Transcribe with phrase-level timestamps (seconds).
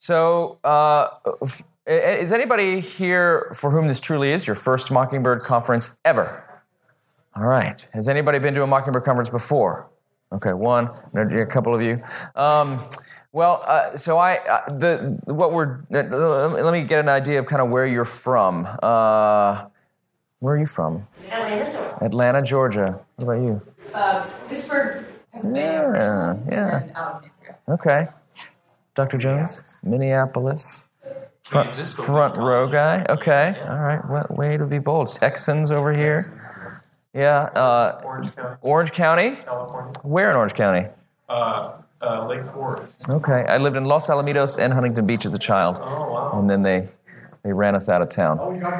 [0.00, 1.08] So, uh,
[1.86, 6.42] is anybody here for whom this truly is your first Mockingbird conference ever?
[7.36, 7.86] All right.
[7.92, 9.90] Has anybody been to a Mockingbird conference before?
[10.32, 12.02] Okay, one, a couple of you.
[12.34, 12.80] Um,
[13.32, 17.46] well, uh, so I uh, the what we're uh, let me get an idea of
[17.46, 18.66] kind of where you're from.
[18.82, 19.66] Uh,
[20.38, 21.06] where are you from?
[21.30, 22.04] Atlanta, Georgia.
[22.04, 23.00] Atlanta, Georgia.
[23.16, 23.62] What about you?
[23.92, 25.92] Uh, Pittsburgh, Pennsylvania.
[25.94, 26.80] Yeah, yeah.
[26.80, 27.58] And Alexandria.
[27.68, 28.08] Okay.
[29.00, 29.16] Dr.
[29.16, 30.86] Jones, Minneapolis.
[31.42, 33.06] Front, front row guy.
[33.08, 33.56] Okay.
[33.66, 34.04] All right.
[34.10, 35.08] What way to be bold?
[35.10, 36.20] Texans over here.
[37.14, 37.44] Yeah.
[37.44, 39.36] Uh, Orange County, Orange County.
[39.44, 40.00] California.
[40.02, 40.86] Where in Orange County?
[41.30, 43.08] Uh, uh, Lake Forest.
[43.08, 43.46] Okay.
[43.48, 46.38] I lived in Los Alamitos and Huntington Beach as a child, Oh, wow.
[46.38, 46.86] and then they
[47.42, 48.38] they ran us out of town.
[48.38, 48.76] Oh, you got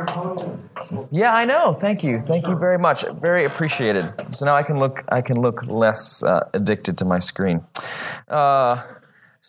[0.92, 1.08] your.
[1.10, 1.72] Yeah, I know.
[1.80, 2.20] Thank you.
[2.20, 3.04] Thank you very much.
[3.22, 4.12] Very appreciated.
[4.32, 5.02] So now I can look.
[5.08, 7.64] I can look less uh, addicted to my screen.
[8.28, 8.82] Uh,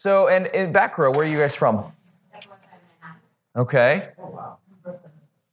[0.02, 1.92] so, and in back row, where are you guys from?
[3.56, 4.10] Okay.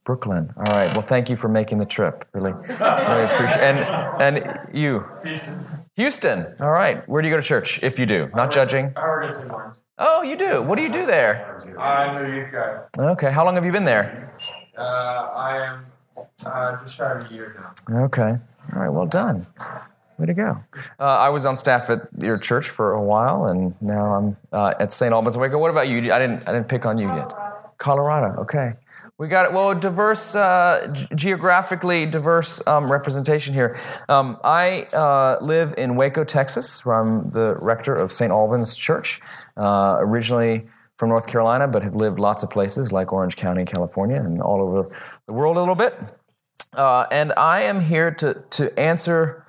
[0.04, 0.54] Brooklyn.
[0.56, 0.90] All right.
[0.94, 2.24] Well, thank you for making the trip.
[2.32, 3.76] Really, really appreciate.
[3.76, 3.76] It.
[3.76, 5.04] And and you,
[5.96, 6.56] Houston.
[6.60, 7.06] All right.
[7.06, 7.82] Where do you go to church?
[7.82, 8.94] If you do, not judging.
[8.96, 10.62] Oh, you do.
[10.62, 11.62] What do you do there?
[11.78, 13.10] I'm the youth guy.
[13.12, 13.30] Okay.
[13.30, 14.34] How long have you been there?
[14.78, 15.86] Uh, I am
[16.46, 18.04] uh, just shy of a year now.
[18.04, 18.38] Okay.
[18.72, 18.88] All right.
[18.88, 19.46] Well done.
[20.18, 20.58] Way to go.
[20.98, 24.74] Uh, I was on staff at your church for a while, and now I'm uh,
[24.80, 25.12] at St.
[25.12, 25.58] Albans Waco.
[25.58, 25.98] What about you?
[26.12, 26.46] I didn't.
[26.48, 27.32] I didn't pick on you yet.
[27.78, 28.40] Colorado.
[28.42, 28.72] Okay.
[29.18, 29.52] We got it.
[29.52, 33.76] Well, diverse, uh, g- geographically diverse um, representation here.
[34.08, 38.30] Um, I uh, live in Waco, Texas, where I'm the rector of St.
[38.30, 39.20] Albans Church.
[39.56, 44.16] Uh, originally from North Carolina, but have lived lots of places like Orange County, California,
[44.16, 44.90] and all over
[45.26, 45.94] the world a little bit.
[46.72, 49.46] Uh, and I am here to to answer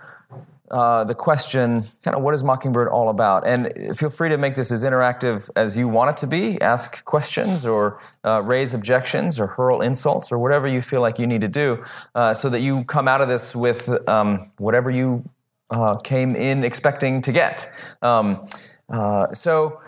[0.72, 3.48] uh, the question, kind of, what is Mockingbird all about?
[3.48, 6.62] And feel free to make this as interactive as you want it to be.
[6.62, 11.28] Ask questions or uh, raise objections or hurl insults or whatever you feel like you
[11.28, 11.84] need to do
[12.16, 15.24] uh, so that you come out of this with um, whatever you
[15.72, 17.72] uh, came in expecting to get.
[18.02, 18.48] Um,
[18.90, 19.80] uh, so,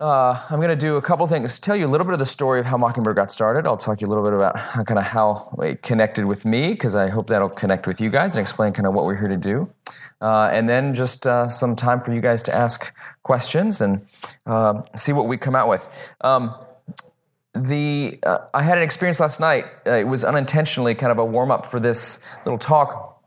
[0.00, 1.58] uh, I'm going to do a couple things.
[1.58, 3.66] Tell you a little bit of the story of how Mockingbird got started.
[3.66, 6.70] I'll talk you a little bit about how, kind of how it connected with me,
[6.70, 9.28] because I hope that'll connect with you guys and explain kind of what we're here
[9.28, 9.72] to do.
[10.20, 12.94] Uh, and then just uh, some time for you guys to ask
[13.24, 14.06] questions and
[14.46, 15.88] uh, see what we come out with.
[16.20, 16.54] Um,
[17.54, 19.64] the uh, I had an experience last night.
[19.84, 23.20] Uh, it was unintentionally kind of a warm up for this little talk.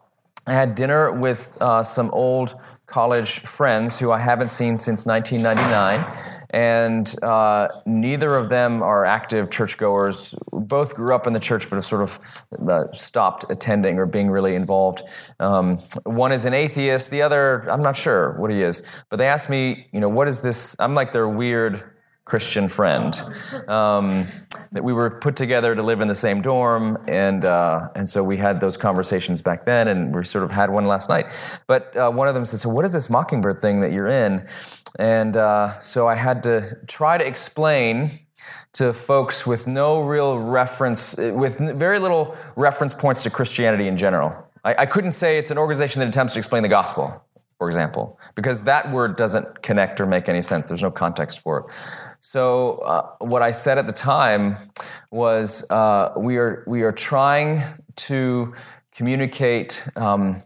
[0.47, 2.55] I had dinner with some old
[2.87, 9.49] college friends who I haven't seen since 1999 and uh, neither of them are active
[9.49, 10.35] churchgoers.
[10.51, 12.19] Both grew up in the church, but have sort of
[12.69, 15.03] uh, stopped attending or being really involved.
[15.39, 18.83] Um, one is an atheist, the other, I'm not sure what he is.
[19.09, 20.75] But they asked me, you know, what is this?
[20.79, 21.90] I'm like their weird
[22.25, 23.19] Christian friend.
[23.67, 24.27] Um,
[24.71, 28.23] that we were put together to live in the same dorm, and uh, and so
[28.23, 31.29] we had those conversations back then, and we sort of had one last night.
[31.67, 34.47] But uh, one of them said, "So what is this Mockingbird thing that you're in?"
[34.99, 38.11] And uh, so I had to try to explain
[38.73, 44.33] to folks with no real reference, with very little reference points to Christianity in general.
[44.63, 47.21] I, I couldn't say it's an organization that attempts to explain the gospel,
[47.57, 50.67] for example, because that word doesn't connect or make any sense.
[50.67, 51.65] There's no context for it.
[52.31, 54.55] So uh, what I said at the time
[55.11, 57.61] was uh, we are we are trying
[58.07, 58.53] to
[58.93, 60.41] communicate um,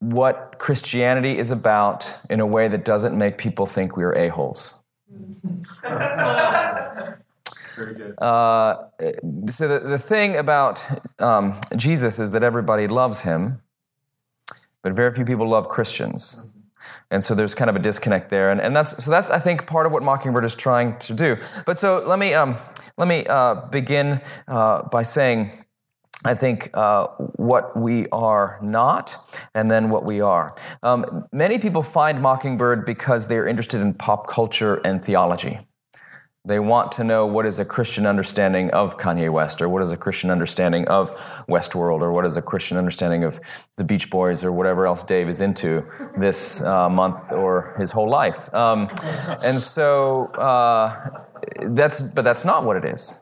[0.00, 4.28] what Christianity is about in a way that doesn't make people think we are a
[4.28, 4.74] holes.
[7.76, 8.14] Very good.
[8.18, 8.82] Uh,
[9.50, 10.86] so the, the thing about
[11.20, 13.62] um, Jesus is that everybody loves him,
[14.82, 16.42] but very few people love Christians.
[17.10, 19.66] And so there's kind of a disconnect there, and, and that's so that's I think
[19.66, 21.36] part of what Mockingbird is trying to do.
[21.66, 22.56] But so let me um,
[22.96, 25.50] let me uh, begin uh, by saying
[26.24, 29.16] I think uh, what we are not,
[29.54, 30.54] and then what we are.
[30.82, 35.60] Um, many people find Mockingbird because they're interested in pop culture and theology.
[36.46, 39.92] They want to know what is a Christian understanding of Kanye West, or what is
[39.92, 41.10] a Christian understanding of
[41.48, 43.40] Westworld, or what is a Christian understanding of
[43.76, 45.86] the Beach Boys, or whatever else Dave is into
[46.18, 48.52] this uh, month or his whole life.
[48.54, 48.90] Um,
[49.42, 51.18] and so uh,
[51.68, 53.20] that's, but that's not what it is.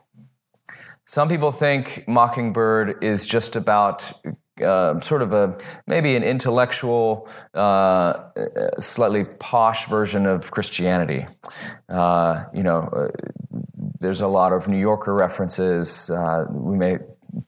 [1.04, 4.12] Some people think Mockingbird is just about
[4.62, 5.56] uh, sort of a
[5.86, 8.30] maybe an intellectual, uh,
[8.78, 11.26] slightly posh version of Christianity.
[11.88, 13.08] Uh, you know, uh,
[14.00, 16.10] there's a lot of New Yorker references.
[16.10, 16.98] Uh, we may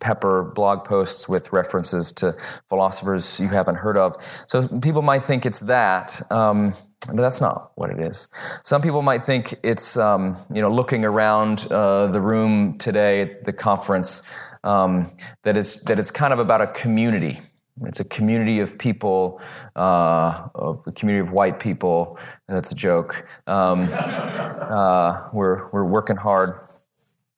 [0.01, 2.35] pepper blog posts with references to
[2.69, 4.17] philosophers you haven't heard of.
[4.47, 6.21] So people might think it's that.
[6.31, 6.75] Um,
[7.07, 8.29] But that's not what it is.
[8.63, 13.45] Some people might think it's, um, you know, looking around uh, the room today at
[13.45, 14.23] the conference,
[14.65, 15.13] um,
[15.45, 17.41] that, it's, that it's kind of about a community.
[17.83, 19.41] It's a community of people,
[19.77, 22.19] uh, a community of white people.
[22.49, 23.27] That's a joke.
[23.47, 26.61] Um, uh, we're, we're working hard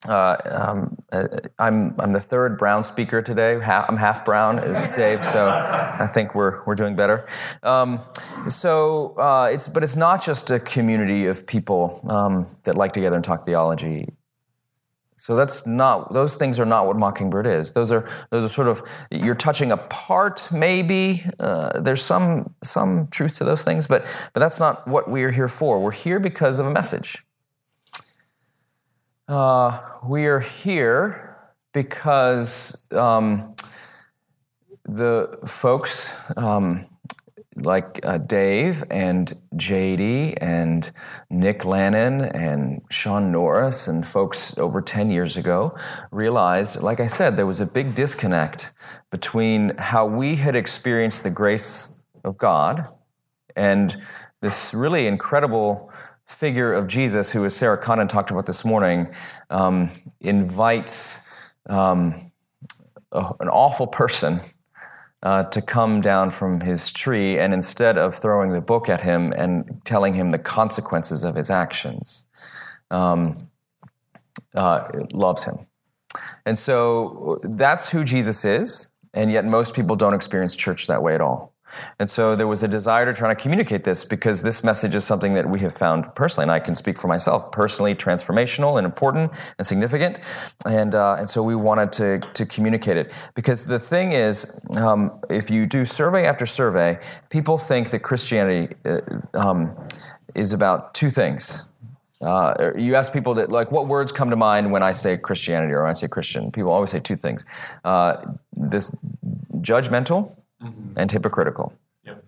[0.07, 1.27] uh, um, uh,
[1.59, 3.59] I'm I'm the third brown speaker today.
[3.59, 5.23] Half, I'm half brown, uh, Dave.
[5.25, 7.27] So I think we're we're doing better.
[7.63, 7.99] Um,
[8.47, 13.15] so uh, it's but it's not just a community of people um, that like together
[13.15, 14.07] and talk theology.
[15.27, 17.73] So that's not; those things are not what Mockingbird is.
[17.73, 18.81] Those are those are sort of
[19.11, 21.25] you're touching a part, maybe.
[21.37, 25.31] Uh, there's some some truth to those things, but but that's not what we are
[25.31, 25.79] here for.
[25.79, 27.25] We're here because of a message.
[29.27, 31.37] Uh, we are here
[31.73, 33.53] because um,
[34.85, 36.85] the folks um,
[37.61, 40.91] like uh, Dave and JD and
[41.29, 45.75] Nick Lannon and Sean Norris and folks over 10 years ago
[46.11, 48.71] realized, like I said, there was a big disconnect
[49.11, 51.91] between how we had experienced the grace
[52.23, 52.87] of God
[53.55, 53.97] and
[54.41, 55.91] this really incredible
[56.27, 59.13] figure of Jesus, who, as Sarah Condon talked about this morning,
[59.49, 59.89] um,
[60.19, 61.19] invites
[61.67, 62.31] um,
[63.11, 64.39] a, an awful person
[65.23, 69.33] uh, to come down from his tree, and instead of throwing the book at him
[69.35, 72.25] and telling him the consequences of his actions,
[72.91, 73.49] um,
[74.55, 75.65] uh, loves him.
[76.45, 81.13] And so that's who Jesus is, and yet most people don't experience church that way
[81.13, 81.53] at all.
[81.99, 85.03] And so there was a desire to try to communicate this because this message is
[85.03, 88.85] something that we have found personally, and I can speak for myself, personally transformational and
[88.85, 90.19] important and significant.
[90.65, 93.11] And, uh, and so we wanted to, to communicate it.
[93.35, 96.99] Because the thing is, um, if you do survey after survey,
[97.29, 99.01] people think that Christianity uh,
[99.33, 99.75] um,
[100.35, 101.63] is about two things.
[102.21, 105.73] Uh, you ask people that like what words come to mind when I say Christianity
[105.73, 106.51] or when I say Christian.
[106.51, 107.45] People always say two things:
[107.85, 108.17] uh,
[108.55, 108.95] this
[109.57, 110.93] judgmental mm-hmm.
[110.95, 111.73] and hypocritical.
[112.03, 112.23] Yep.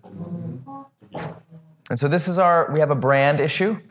[1.90, 3.76] And so this is our, we have a brand issue.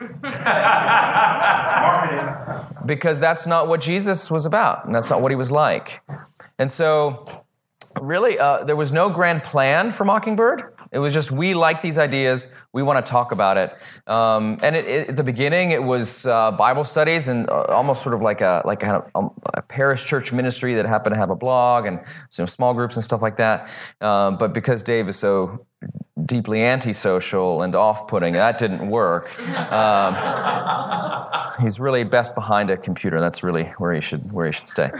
[2.86, 6.00] because that's not what Jesus was about, and that's not what he was like.
[6.58, 7.44] And so,
[8.00, 10.74] really, uh, there was no grand plan for Mockingbird.
[10.92, 12.48] It was just we like these ideas.
[12.72, 13.76] We want to talk about it.
[14.06, 18.02] Um, and it, it, at the beginning, it was uh, Bible studies and uh, almost
[18.02, 21.30] sort of like a like a, um, a, parish church ministry that happened to have
[21.30, 23.68] a blog and some small groups and stuff like that.
[24.00, 25.66] Um, but because Dave is so
[26.26, 28.34] deeply antisocial and off-putting.
[28.34, 29.38] That didn't work.
[29.72, 30.16] Um,
[31.60, 33.20] he's really best behind a computer.
[33.20, 34.90] That's really where he should where he should stay.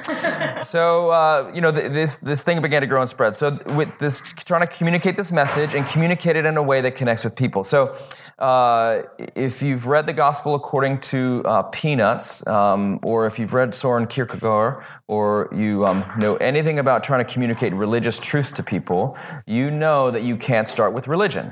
[0.62, 3.36] So uh, you know this this thing began to grow and spread.
[3.36, 6.94] So with this trying to communicate this message and communicate it in a way that
[6.94, 7.64] connects with people.
[7.64, 7.94] So
[8.38, 9.02] uh,
[9.34, 14.06] if you've read the Gospel according to uh, Peanuts, um, or if you've read Soren
[14.06, 19.68] Kierkegaard, or you um, know anything about trying to communicate religious truth to people, you
[19.68, 21.50] know that you can't start with religion.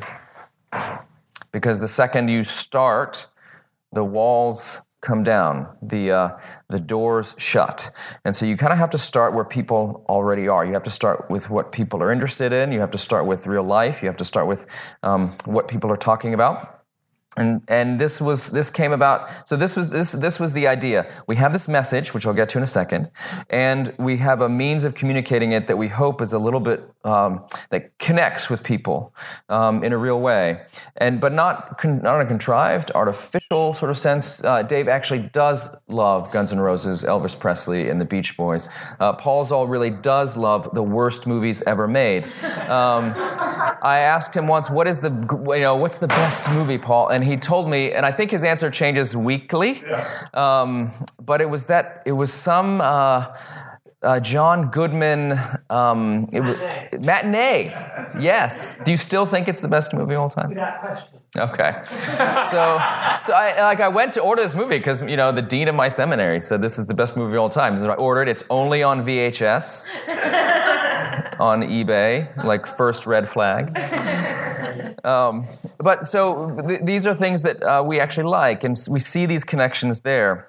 [1.50, 3.26] Because the second you start,
[3.90, 6.38] the walls come down, the, uh,
[6.69, 7.90] the doors shut.
[8.25, 10.64] And so you kind of have to start where people already are.
[10.64, 13.49] You have to start with what people are interested in, you have to start with
[13.49, 14.66] real life, you have to start with
[15.02, 16.78] um, what people are talking about.
[17.38, 21.06] And, and this was this came about so this was this this was the idea.
[21.27, 23.10] We have this message which i'll get to in a second
[23.51, 26.91] and we have a means of communicating it that we hope is a little bit
[27.05, 29.15] um, that connects with people
[29.48, 30.63] um, in a real way.
[30.96, 34.43] And but not con- not in a contrived artificial sort of sense.
[34.43, 38.69] Uh, dave actually does love guns n' roses elvis presley and the beach boys.
[39.01, 42.24] Uh, paul zahl really does love the worst movies ever made.
[42.69, 43.13] Um,
[43.82, 45.10] i asked him once what is the
[45.55, 47.08] you know what's the best movie paul?
[47.08, 49.82] And he told me, and I think his answer changes weekly.
[50.35, 53.37] Um, but it was that it was some uh,
[54.03, 55.39] uh, John Goodman
[55.70, 56.89] um, matinee.
[56.93, 57.65] It, matinee.
[58.19, 58.79] Yes.
[58.85, 60.49] Do you still think it's the best movie of all time?
[60.49, 61.20] Without question.
[61.37, 61.82] Okay.
[62.49, 62.79] So,
[63.20, 65.75] so I like I went to order this movie because you know the dean of
[65.75, 67.77] my seminary said this is the best movie of all time.
[67.77, 68.29] So I ordered.
[68.29, 69.91] It's only on VHS.
[71.39, 73.73] on eBay, like first red flag.
[75.05, 75.47] Um,
[75.79, 79.44] but so th- these are things that uh, we actually like, and we see these
[79.44, 80.49] connections there.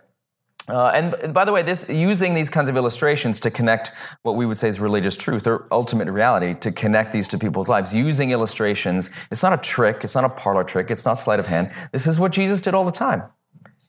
[0.67, 4.45] Uh, and by the way, this using these kinds of illustrations to connect what we
[4.45, 8.29] would say is religious truth or ultimate reality, to connect these to people's lives, using
[8.29, 9.09] illustrations.
[9.31, 10.03] It's not a trick.
[10.03, 10.91] It's not a parlor trick.
[10.91, 11.71] It's not sleight of hand.
[11.91, 13.23] This is what Jesus did all the time.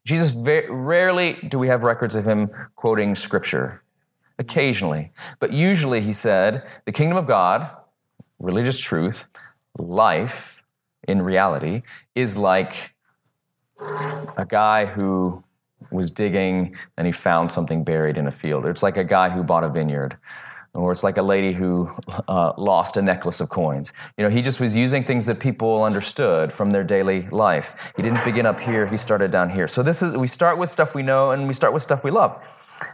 [0.06, 3.82] Jesus very, rarely do we have records of him quoting scripture.
[4.38, 7.70] Occasionally, but usually he said, "The kingdom of God,
[8.38, 9.28] religious truth,
[9.78, 10.60] life."
[11.08, 11.82] in reality
[12.14, 12.94] is like
[14.36, 15.42] a guy who
[15.90, 18.66] was digging and he found something buried in a field.
[18.66, 20.16] It's like a guy who bought a vineyard.
[20.72, 21.90] Or it's like a lady who
[22.28, 23.92] uh, lost a necklace of coins.
[24.16, 27.92] You know, he just was using things that people understood from their daily life.
[27.96, 29.66] He didn't begin up here, he started down here.
[29.66, 32.12] So this is we start with stuff we know and we start with stuff we
[32.12, 32.40] love.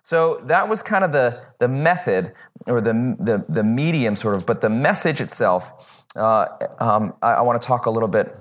[0.02, 2.32] So that was kind of the, the method
[2.66, 7.40] or the, the, the medium, sort of, but the message itself, uh, um, I, I
[7.42, 8.36] want to talk a little bit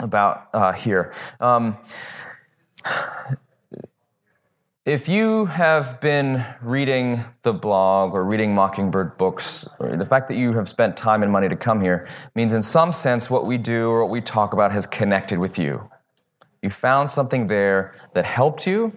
[0.00, 1.12] about uh, here.
[1.40, 1.76] Um,
[4.84, 10.52] if you have been reading the blog or reading Mockingbird books, the fact that you
[10.52, 13.88] have spent time and money to come here means, in some sense, what we do
[13.88, 15.80] or what we talk about has connected with you.
[16.62, 18.92] You found something there that helped you,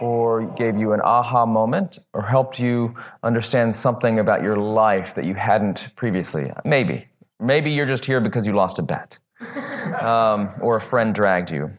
[0.00, 5.24] or gave you an aha moment, or helped you understand something about your life that
[5.24, 6.50] you hadn't previously.
[6.64, 7.06] Maybe.
[7.40, 9.18] Maybe you're just here because you lost a bet,
[10.00, 11.72] um, or a friend dragged you.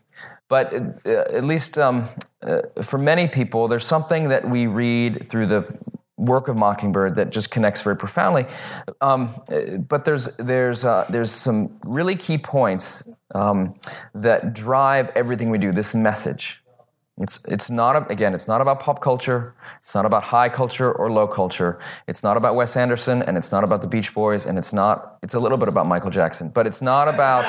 [0.47, 0.73] But
[1.05, 2.07] uh, at least um,
[2.43, 5.77] uh, for many people, there's something that we read through the
[6.17, 8.45] work of Mockingbird that just connects very profoundly.
[9.01, 13.75] Um, uh, but there's there's uh, there's some really key points um,
[14.13, 15.71] that drive everything we do.
[15.71, 16.61] This message.
[17.17, 19.55] It's, it's not, again, it's not about pop culture.
[19.79, 21.79] It's not about high culture or low culture.
[22.07, 25.17] It's not about Wes Anderson and it's not about the Beach Boys and it's not,
[25.23, 27.45] it's a little bit about Michael Jackson, but it's not about,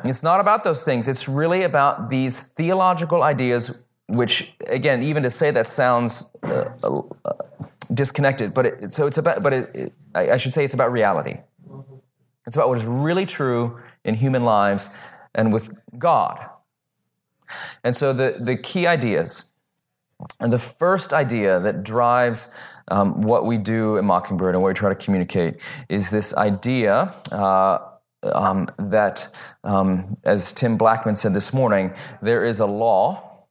[0.04, 1.08] it's not about those things.
[1.08, 3.74] It's really about these theological ideas,
[4.06, 7.32] which, again, even to say that sounds uh, uh,
[7.94, 10.92] disconnected, but it, so it's about, but it, it, I, I should say it's about
[10.92, 11.38] reality.
[12.46, 14.90] It's about what is really true in human lives
[15.34, 16.48] and with God.
[17.84, 19.50] And so the, the key ideas,
[20.40, 22.50] and the first idea that drives
[22.88, 27.14] um, what we do at Mockingbird and what we try to communicate is this idea
[27.30, 27.78] uh,
[28.22, 33.44] um, that, um, as Tim Blackmon said this morning, there is a law,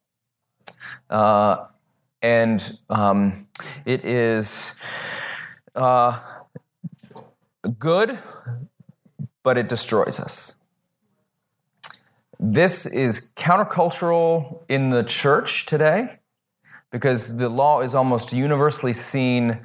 [1.09, 1.65] uh,
[2.21, 3.47] and um,
[3.85, 4.75] it is
[5.75, 6.19] uh,
[7.79, 8.17] good,
[9.43, 10.56] but it destroys us.
[12.39, 16.19] This is countercultural in the church today
[16.91, 19.59] because the law is almost universally seen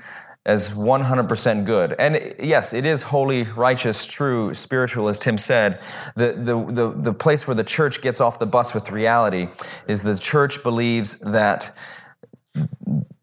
[0.44, 1.94] as 100% good.
[1.98, 5.80] And yes, it is holy, righteous, true, spiritual, as Tim said.
[6.16, 9.48] The, the, the, the place where the church gets off the bus with reality
[9.86, 11.76] is the church believes that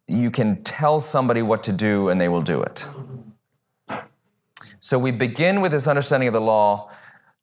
[0.08, 2.88] you can tell somebody what to do and they will do it.
[4.80, 6.90] So we begin with this understanding of the law.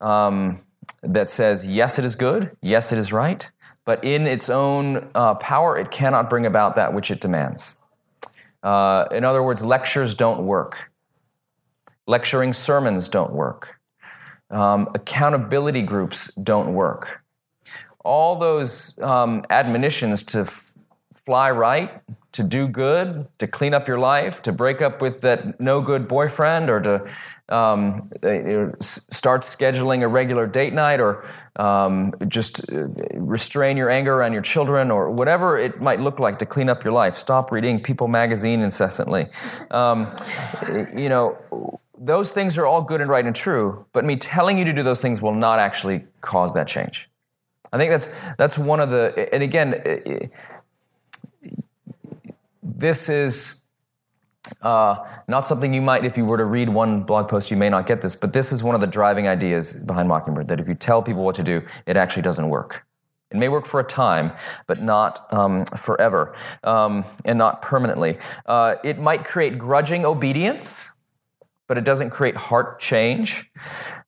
[0.00, 0.60] Um,
[1.02, 3.50] that says, yes, it is good, yes, it is right,
[3.84, 7.76] but in its own uh, power, it cannot bring about that which it demands.
[8.62, 10.90] Uh, in other words, lectures don't work,
[12.06, 13.76] lecturing sermons don't work,
[14.50, 17.22] um, accountability groups don't work.
[18.04, 20.74] All those um, admonitions to f-
[21.14, 22.00] fly right,
[22.36, 26.06] to do good, to clean up your life, to break up with that no good
[26.06, 26.94] boyfriend, or to
[27.48, 31.24] um, uh, start scheduling a regular date night, or
[31.56, 36.38] um, just uh, restrain your anger around your children, or whatever it might look like
[36.38, 37.16] to clean up your life.
[37.16, 39.26] Stop reading People magazine incessantly.
[39.70, 40.14] Um,
[40.94, 41.36] you know,
[41.98, 44.82] those things are all good and right and true, but me telling you to do
[44.82, 47.08] those things will not actually cause that change.
[47.72, 49.82] I think that's that's one of the, and again,
[52.74, 53.62] this is
[54.62, 54.96] uh,
[55.28, 57.86] not something you might, if you were to read one blog post, you may not
[57.86, 60.74] get this, but this is one of the driving ideas behind Mockingbird that if you
[60.74, 62.84] tell people what to do, it actually doesn't work.
[63.30, 64.32] It may work for a time,
[64.68, 68.18] but not um, forever um, and not permanently.
[68.46, 70.92] Uh, it might create grudging obedience,
[71.66, 73.50] but it doesn't create heart change.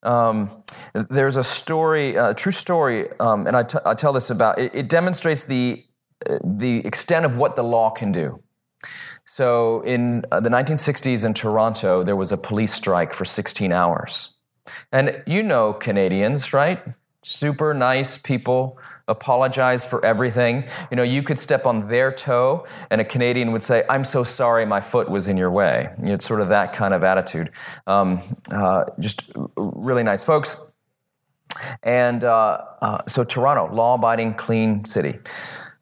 [0.04, 0.62] Um,
[1.10, 4.72] there's a story, a true story, um, and I, t- I tell this about it,
[4.72, 5.84] it demonstrates the,
[6.44, 8.40] the extent of what the law can do.
[9.24, 14.30] So in uh, the 1960s in Toronto, there was a police strike for 16 hours.
[14.92, 16.82] And you know Canadians, right?
[17.22, 20.64] Super nice people, apologize for everything.
[20.90, 24.24] You know, you could step on their toe and a Canadian would say, I'm so
[24.24, 25.90] sorry my foot was in your way.
[25.98, 27.50] It's sort of that kind of attitude.
[27.86, 30.60] Um, uh, just really nice folks.
[31.82, 35.18] And uh, uh so Toronto, law abiding, clean city.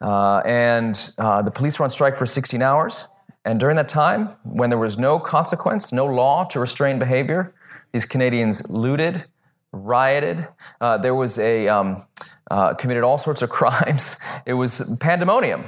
[0.01, 3.07] Uh, and uh, the police were on strike for 16 hours.
[3.45, 7.55] And during that time, when there was no consequence, no law to restrain behavior,
[7.93, 9.25] these Canadians looted,
[9.73, 10.49] rioted.
[10.81, 12.05] Uh, there was a um,
[12.51, 14.17] uh, committed all sorts of crimes.
[14.45, 15.65] It was pandemonium,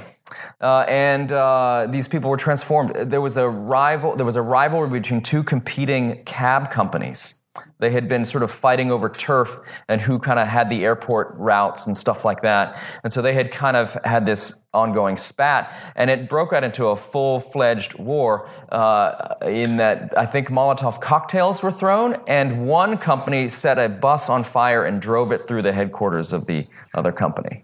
[0.61, 2.95] uh, and uh, these people were transformed.
[2.95, 4.15] There was a rival.
[4.15, 7.38] There was a rivalry between two competing cab companies.
[7.79, 11.33] They had been sort of fighting over turf and who kind of had the airport
[11.35, 12.79] routes and stuff like that.
[13.03, 16.87] And so they had kind of had this ongoing spat, and it broke out into
[16.87, 22.97] a full fledged war uh, in that I think Molotov cocktails were thrown, and one
[22.97, 27.11] company set a bus on fire and drove it through the headquarters of the other
[27.11, 27.63] company.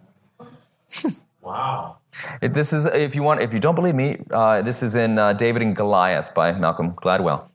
[1.46, 1.98] Wow.
[2.42, 5.20] It, this is, if you want, if you don't believe me, uh, this is in
[5.20, 7.50] uh, David and Goliath by Malcolm Gladwell.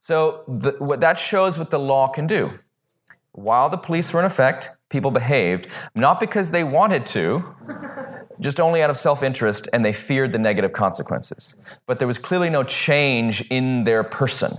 [0.00, 2.58] So the, what that shows what the law can do.
[3.32, 7.56] While the police were in effect, people behaved not because they wanted to,
[8.40, 11.56] just only out of self-interest, and they feared the negative consequences.
[11.86, 14.58] But there was clearly no change in their person.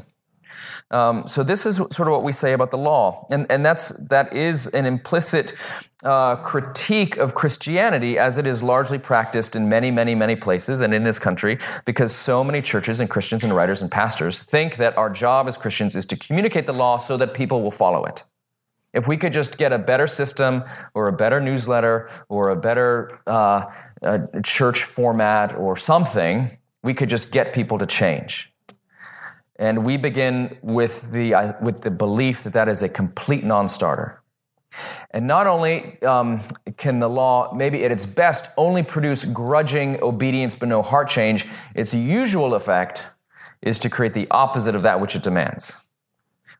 [0.92, 3.90] Um, so this is sort of what we say about the law, and and that's
[4.08, 5.56] that is an implicit
[6.04, 10.94] uh, critique of Christianity as it is largely practiced in many, many, many places and
[10.94, 14.96] in this country, because so many churches and Christians and writers and pastors think that
[14.96, 18.24] our job as Christians is to communicate the law so that people will follow it.
[18.94, 20.64] If we could just get a better system
[20.94, 23.66] or a better newsletter or a better uh,
[24.02, 28.54] uh, church format or something, we could just get people to change.
[29.58, 33.68] And we begin with the, uh, with the belief that that is a complete non
[33.68, 34.22] starter.
[35.12, 36.42] And not only um,
[36.78, 41.48] can the law, maybe at its best, only produce grudging obedience but no heart change,
[41.74, 43.10] its usual effect
[43.62, 45.78] is to create the opposite of that which it demands.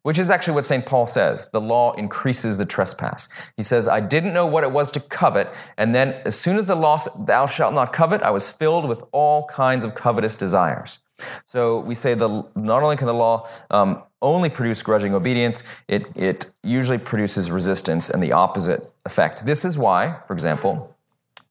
[0.04, 0.86] Which is actually what St.
[0.86, 1.50] Paul says.
[1.50, 3.28] The law increases the trespass.
[3.58, 6.68] He says, I didn't know what it was to covet, and then as soon as
[6.68, 11.00] the law Thou shalt not covet, I was filled with all kinds of covetous desires.
[11.46, 16.06] So we say the not only can the law um, only produce grudging obedience, it,
[16.16, 19.46] it usually produces resistance and the opposite effect.
[19.46, 20.96] This is why, for example,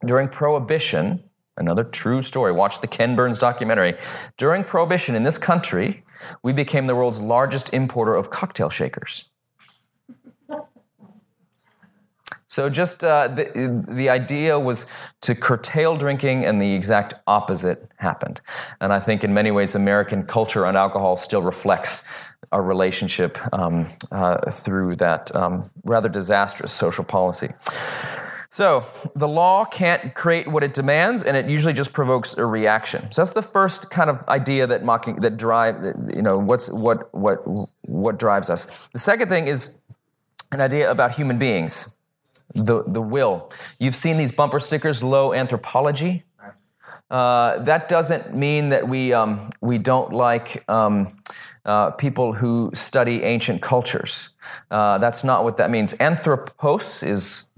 [0.04, 1.22] during Prohibition,
[1.56, 3.94] another true story, watch the Ken Burns documentary.
[4.36, 6.04] During Prohibition in this country,
[6.42, 9.30] we became the world's largest importer of cocktail shakers.
[12.54, 14.86] So, just uh, the, the idea was
[15.22, 18.40] to curtail drinking, and the exact opposite happened.
[18.80, 22.06] And I think in many ways, American culture on alcohol still reflects
[22.52, 27.48] our relationship um, uh, through that um, rather disastrous social policy.
[28.50, 33.10] So, the law can't create what it demands, and it usually just provokes a reaction.
[33.10, 37.12] So, that's the first kind of idea that mocking, that drive, you know, what's, what,
[37.12, 37.38] what,
[37.80, 38.86] what drives us.
[38.92, 39.80] The second thing is
[40.52, 41.96] an idea about human beings
[42.54, 43.50] the, the will.
[43.78, 46.24] You've seen these bumper stickers, low anthropology.
[47.10, 51.14] Uh, that doesn't mean that we, um, we don't like um,
[51.64, 54.30] uh, people who study ancient cultures.
[54.70, 55.94] Uh, that's not what that means.
[55.94, 57.48] Anthropos is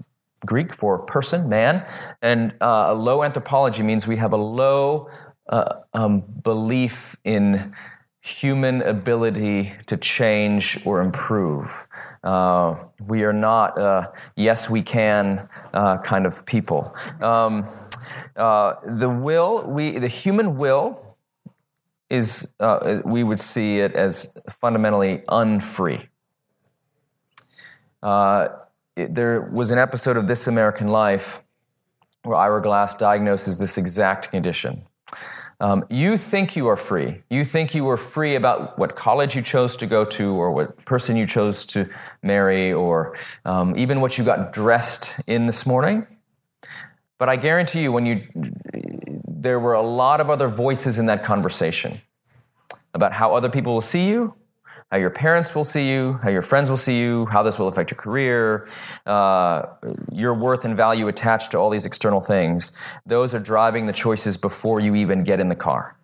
[0.45, 1.85] Greek for person, man,
[2.21, 5.09] and uh, low anthropology means we have a low
[5.49, 7.73] uh, um, belief in
[8.27, 11.87] human ability to change or improve.
[12.23, 12.75] Uh,
[13.07, 16.93] we are not, uh, yes, we can uh, kind of people.
[17.21, 17.65] Um,
[18.35, 21.17] uh, the will, we, the human will,
[22.09, 26.07] is uh, we would see it as fundamentally unfree.
[28.03, 31.39] It, there was an episode of This American Life
[32.23, 34.83] where Ira Glass diagnoses this exact condition.
[35.59, 37.23] Um, you think you are free.
[37.31, 40.85] You think you were free about what college you chose to go to, or what
[40.85, 41.89] person you chose to
[42.21, 46.05] marry, or um, even what you got dressed in this morning.
[47.17, 48.27] But I guarantee you, when you,
[49.27, 51.93] there were a lot of other voices in that conversation
[52.93, 54.35] about how other people will see you,
[54.91, 57.67] how your parents will see you, how your friends will see you, how this will
[57.67, 58.67] affect your career,
[59.05, 59.63] uh,
[60.11, 62.71] your worth and value attached to all these external things.
[63.05, 65.97] Those are driving the choices before you even get in the car.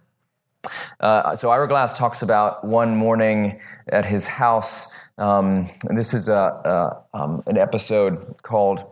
[0.99, 6.29] Uh, so Ira Glass talks about one morning at his house, um, and this is
[6.29, 8.85] a, a um, an episode called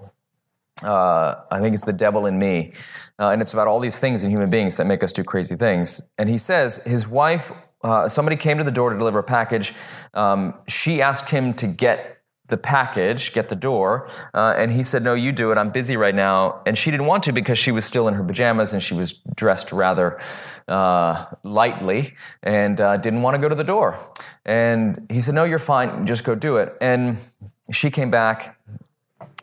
[0.83, 2.73] uh, I think it's the devil in me,
[3.19, 5.55] uh, and it's about all these things in human beings that make us do crazy
[5.55, 6.01] things.
[6.17, 7.51] And he says his wife
[7.83, 9.73] uh, somebody came to the door to deliver a package.
[10.13, 15.03] Um, she asked him to get the package, get the door, uh, and he said,
[15.03, 15.57] No, you do it.
[15.57, 16.61] I'm busy right now.
[16.65, 19.13] And she didn't want to because she was still in her pajamas and she was
[19.35, 20.19] dressed rather
[20.67, 22.13] uh, lightly
[22.43, 23.99] and uh, didn't want to go to the door.
[24.45, 26.05] And he said, No, you're fine.
[26.05, 26.75] Just go do it.
[26.81, 27.17] And
[27.71, 28.57] she came back.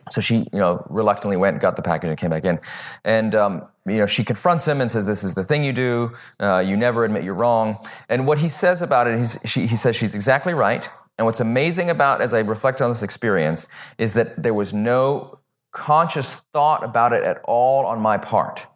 [0.09, 2.59] So she, you know, reluctantly went got the package and came back in.
[3.05, 6.13] And um, you know, she confronts him and says, "This is the thing you do.
[6.41, 9.97] Uh, you never admit you're wrong." And what he says about it, she, he says
[9.97, 10.89] she's exactly right.
[11.19, 15.41] And what's amazing about, as I reflect on this experience, is that there was no
[15.73, 18.67] conscious thought about it at all on my part.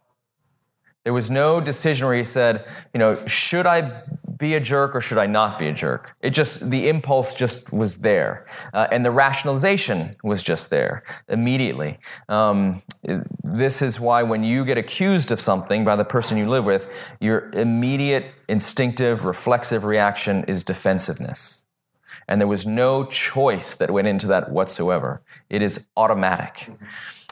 [1.05, 4.03] There was no decision where he said, you know, should I
[4.37, 6.15] be a jerk or should I not be a jerk?
[6.21, 8.47] It just, the impulse just was there.
[8.73, 11.99] Uh, and the rationalization was just there immediately.
[12.29, 12.83] Um,
[13.43, 16.89] this is why when you get accused of something by the person you live with,
[17.21, 21.65] your immediate, instinctive, reflexive reaction is defensiveness.
[22.29, 25.23] And there was no choice that went into that whatsoever.
[25.51, 26.71] It is automatic.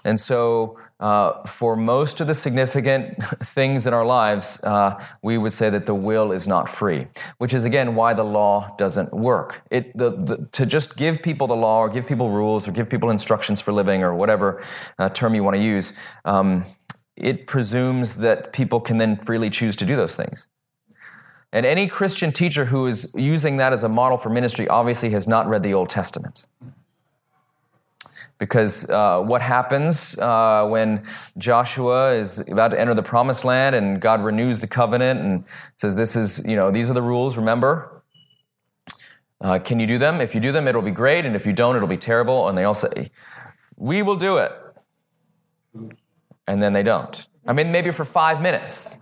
[0.05, 5.53] And so, uh, for most of the significant things in our lives, uh, we would
[5.53, 7.07] say that the will is not free,
[7.39, 9.63] which is again why the law doesn't work.
[9.71, 12.89] It, the, the, to just give people the law or give people rules or give
[12.89, 14.63] people instructions for living or whatever
[14.99, 16.65] uh, term you want to use, um,
[17.17, 20.49] it presumes that people can then freely choose to do those things.
[21.53, 25.27] And any Christian teacher who is using that as a model for ministry obviously has
[25.27, 26.47] not read the Old Testament.
[28.41, 31.05] Because uh, what happens uh, when
[31.39, 35.45] Joshua is about to enter the promised land and God renews the covenant and
[35.77, 38.03] says, This is, you know, these are the rules, remember?
[39.43, 40.23] Uh, can you do them?
[40.23, 41.27] If you do them, it'll be great.
[41.27, 42.49] And if you don't, it'll be terrible.
[42.49, 43.11] And they all say,
[43.77, 44.53] We will do it.
[46.49, 47.27] And then they don't.
[47.47, 49.00] I mean, maybe for five minutes.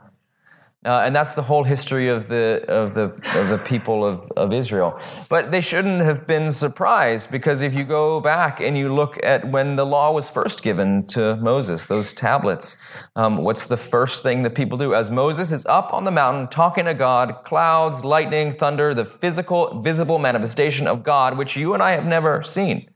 [0.85, 4.53] Uh, and that's the whole history of the, of the, of the people of, of
[4.53, 4.97] Israel.
[5.29, 9.51] But they shouldn't have been surprised because if you go back and you look at
[9.51, 12.77] when the law was first given to Moses, those tablets,
[13.17, 14.95] um, what's the first thing that people do?
[14.95, 19.81] As Moses is up on the mountain talking to God, clouds, lightning, thunder, the physical,
[19.81, 22.89] visible manifestation of God, which you and I have never seen.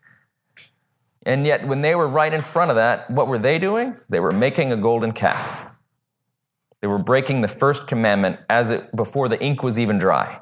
[1.26, 3.96] And yet, when they were right in front of that, what were they doing?
[4.08, 5.71] They were making a golden calf.
[6.82, 10.40] They were breaking the first commandment as it before the ink was even dry.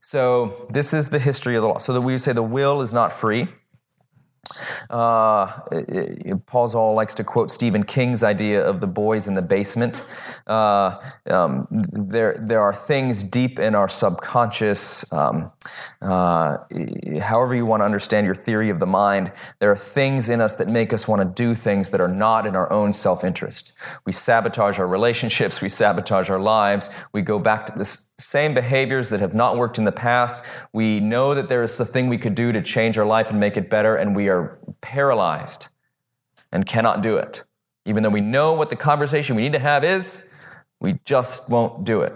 [0.00, 1.78] So this is the history of the law.
[1.78, 3.48] So that we would say the will is not free.
[4.90, 5.46] Uh,
[6.46, 10.04] Paul Zahl likes to quote Stephen King's idea of the boys in the basement.
[10.46, 15.10] Uh, um, there, there are things deep in our subconscious.
[15.12, 15.50] Um,
[16.02, 16.58] uh,
[17.20, 20.54] however, you want to understand your theory of the mind, there are things in us
[20.56, 23.72] that make us want to do things that are not in our own self interest.
[24.04, 29.08] We sabotage our relationships, we sabotage our lives, we go back to this same behaviors
[29.10, 30.44] that have not worked in the past.
[30.72, 33.40] We know that there is a thing we could do to change our life and
[33.40, 35.68] make it better, and we are paralyzed
[36.52, 37.44] and cannot do it.
[37.86, 40.30] Even though we know what the conversation we need to have is,
[40.80, 42.14] we just won't do it.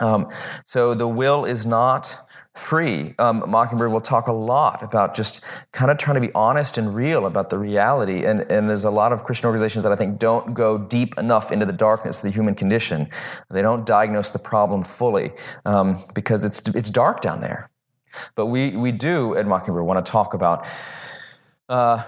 [0.00, 0.30] Um,
[0.64, 3.14] so the will is not free.
[3.18, 6.94] Um, Mockingbird will talk a lot about just kind of trying to be honest and
[6.94, 8.24] real about the reality.
[8.24, 11.50] And, and there's a lot of Christian organizations that I think don't go deep enough
[11.50, 13.08] into the darkness of the human condition.
[13.50, 15.32] They don't diagnose the problem fully
[15.64, 17.70] um, because it's, it's dark down there.
[18.36, 20.66] But we, we do at Mockingbird want to talk about
[21.68, 22.02] uh,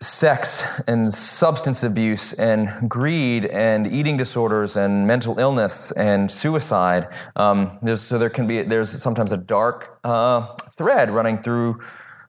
[0.00, 7.08] sex and substance abuse and greed and eating disorders and mental illness and suicide.
[7.34, 11.80] Um, so there can be there's sometimes a dark uh, thread running through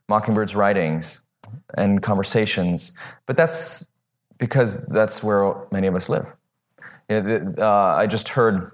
[0.08, 1.22] Mockingbird's writings
[1.78, 2.94] and conversations,
[3.28, 3.88] but that's
[4.40, 6.34] because that's where many of us live.
[7.10, 8.72] Uh, I just heard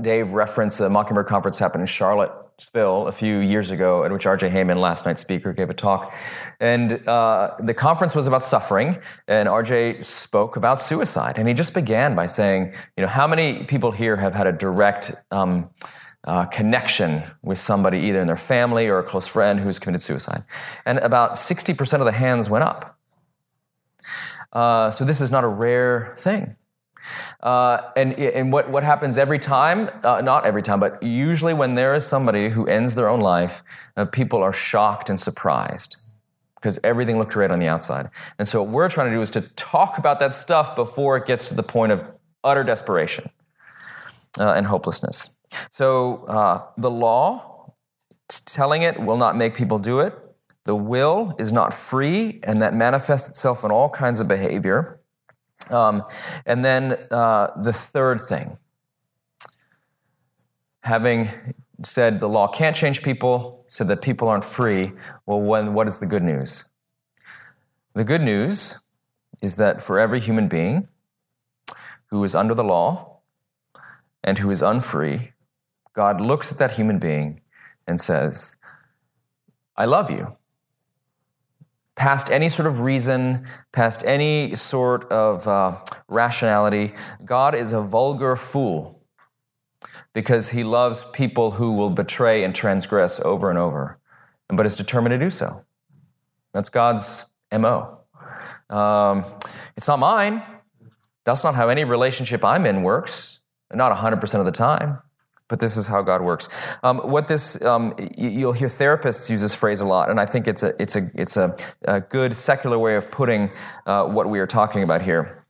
[0.00, 4.26] Dave reference a Mockingbird conference happened in Charlotte, Charlottesville a few years ago, at which
[4.26, 4.48] R.J.
[4.48, 6.14] Heijmen, last night's speaker, gave a talk.
[6.60, 11.38] And uh, the conference was about suffering, and RJ spoke about suicide.
[11.38, 14.52] And he just began by saying, you know, how many people here have had a
[14.52, 15.70] direct um,
[16.24, 20.44] uh, connection with somebody, either in their family or a close friend who's committed suicide?
[20.86, 22.98] And about 60% of the hands went up.
[24.52, 26.56] Uh, so this is not a rare thing.
[27.42, 31.74] Uh, and and what, what happens every time, uh, not every time, but usually when
[31.74, 33.62] there is somebody who ends their own life,
[33.96, 35.98] uh, people are shocked and surprised
[36.64, 38.08] because everything looked great on the outside.
[38.38, 41.26] And so what we're trying to do is to talk about that stuff before it
[41.26, 42.02] gets to the point of
[42.42, 43.28] utter desperation
[44.40, 45.36] uh, and hopelessness.
[45.70, 47.74] So uh, the law,
[48.46, 50.14] telling it will not make people do it.
[50.64, 55.00] The will is not free, and that manifests itself in all kinds of behavior.
[55.68, 56.02] Um,
[56.46, 58.56] and then uh, the third thing,
[60.82, 61.28] having
[61.82, 64.92] said the law can't change people, so that people aren't free,
[65.26, 66.64] well, when, what is the good news?
[67.94, 68.78] The good news
[69.42, 70.86] is that for every human being
[72.06, 73.18] who is under the law
[74.22, 75.32] and who is unfree,
[75.92, 77.40] God looks at that human being
[77.84, 78.54] and says,
[79.76, 80.36] I love you.
[81.96, 88.36] Past any sort of reason, past any sort of uh, rationality, God is a vulgar
[88.36, 88.93] fool
[90.14, 93.98] because he loves people who will betray and transgress over and over,
[94.48, 95.64] but is determined to do so.
[96.52, 97.98] That's God's MO.
[98.70, 99.24] Um,
[99.76, 100.42] it's not mine.
[101.24, 103.40] That's not how any relationship I'm in works,
[103.72, 104.98] not 100% of the time.
[105.48, 106.48] but this is how God works.
[106.82, 110.48] Um, what this, um, you'll hear therapists use this phrase a lot, and I think
[110.48, 113.50] it's a it's a it's a, a good secular way of putting
[113.86, 115.44] uh, what we are talking about here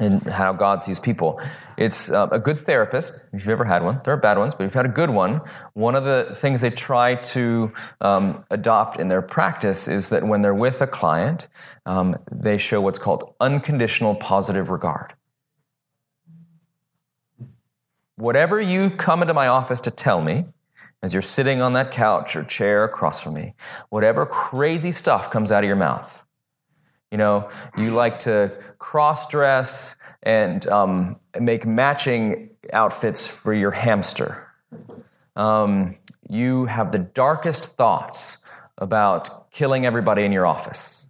[0.00, 1.40] and how God sees people.
[1.80, 4.02] It's uh, a good therapist, if you've ever had one.
[4.04, 5.40] There are bad ones, but if you've had a good one,
[5.72, 7.70] one of the things they try to
[8.02, 11.48] um, adopt in their practice is that when they're with a client,
[11.86, 15.14] um, they show what's called unconditional positive regard.
[18.16, 20.44] Whatever you come into my office to tell me,
[21.02, 23.54] as you're sitting on that couch or chair across from me,
[23.88, 26.19] whatever crazy stuff comes out of your mouth,
[27.10, 34.46] you know, you like to cross dress and um, make matching outfits for your hamster.
[35.34, 35.96] Um,
[36.28, 38.38] you have the darkest thoughts
[38.78, 41.08] about killing everybody in your office.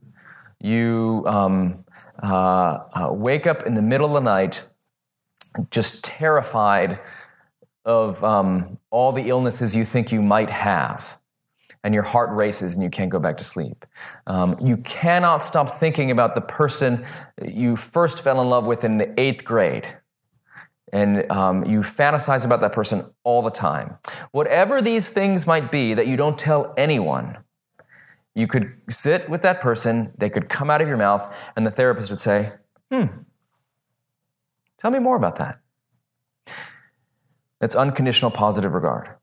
[0.58, 1.84] You um,
[2.22, 4.66] uh, uh, wake up in the middle of the night
[5.70, 7.00] just terrified
[7.84, 11.18] of um, all the illnesses you think you might have
[11.82, 13.86] and your heart races and you can't go back to sleep.
[14.26, 17.04] Um, you cannot stop thinking about the person
[17.42, 19.88] you first fell in love with in the eighth grade.
[20.92, 23.96] And um, you fantasize about that person all the time.
[24.32, 27.38] Whatever these things might be that you don't tell anyone,
[28.34, 31.70] you could sit with that person, they could come out of your mouth, and the
[31.70, 32.52] therapist would say,
[32.90, 33.06] Hmm,
[34.78, 35.60] tell me more about that.
[37.60, 39.14] That's unconditional positive regard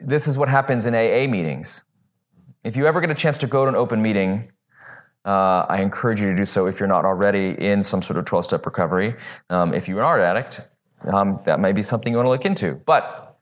[0.00, 1.84] this is what happens in AA meetings.
[2.64, 4.50] If you ever get a chance to go to an open meeting,
[5.24, 8.24] uh, I encourage you to do so if you're not already in some sort of
[8.24, 9.14] 12 step recovery.
[9.50, 10.60] Um, if you're an art addict,
[11.12, 12.74] um, that may be something you want to look into.
[12.74, 13.36] But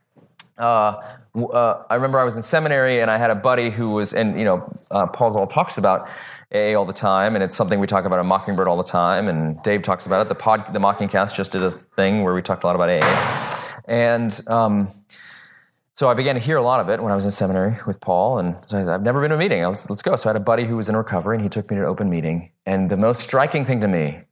[0.56, 1.02] uh,
[1.34, 4.38] uh, I remember I was in seminary and I had a buddy who was, and
[4.38, 6.08] you know, uh, Paul Zahl talks about
[6.54, 9.28] AA all the time, and it's something we talk about in Mockingbird all the time,
[9.28, 10.28] and Dave talks about it.
[10.28, 13.60] The pod, the Mockingcast just did a thing where we talked a lot about AA,
[13.86, 14.88] and um,
[15.96, 18.00] so I began to hear a lot of it when I was in seminary with
[18.00, 19.62] Paul, and so I I've never been to a meeting.
[19.62, 20.16] Let's, let's go.
[20.16, 21.88] So I had a buddy who was in recovery, and he took me to an
[21.88, 22.50] open meeting.
[22.66, 24.22] And the most striking thing to me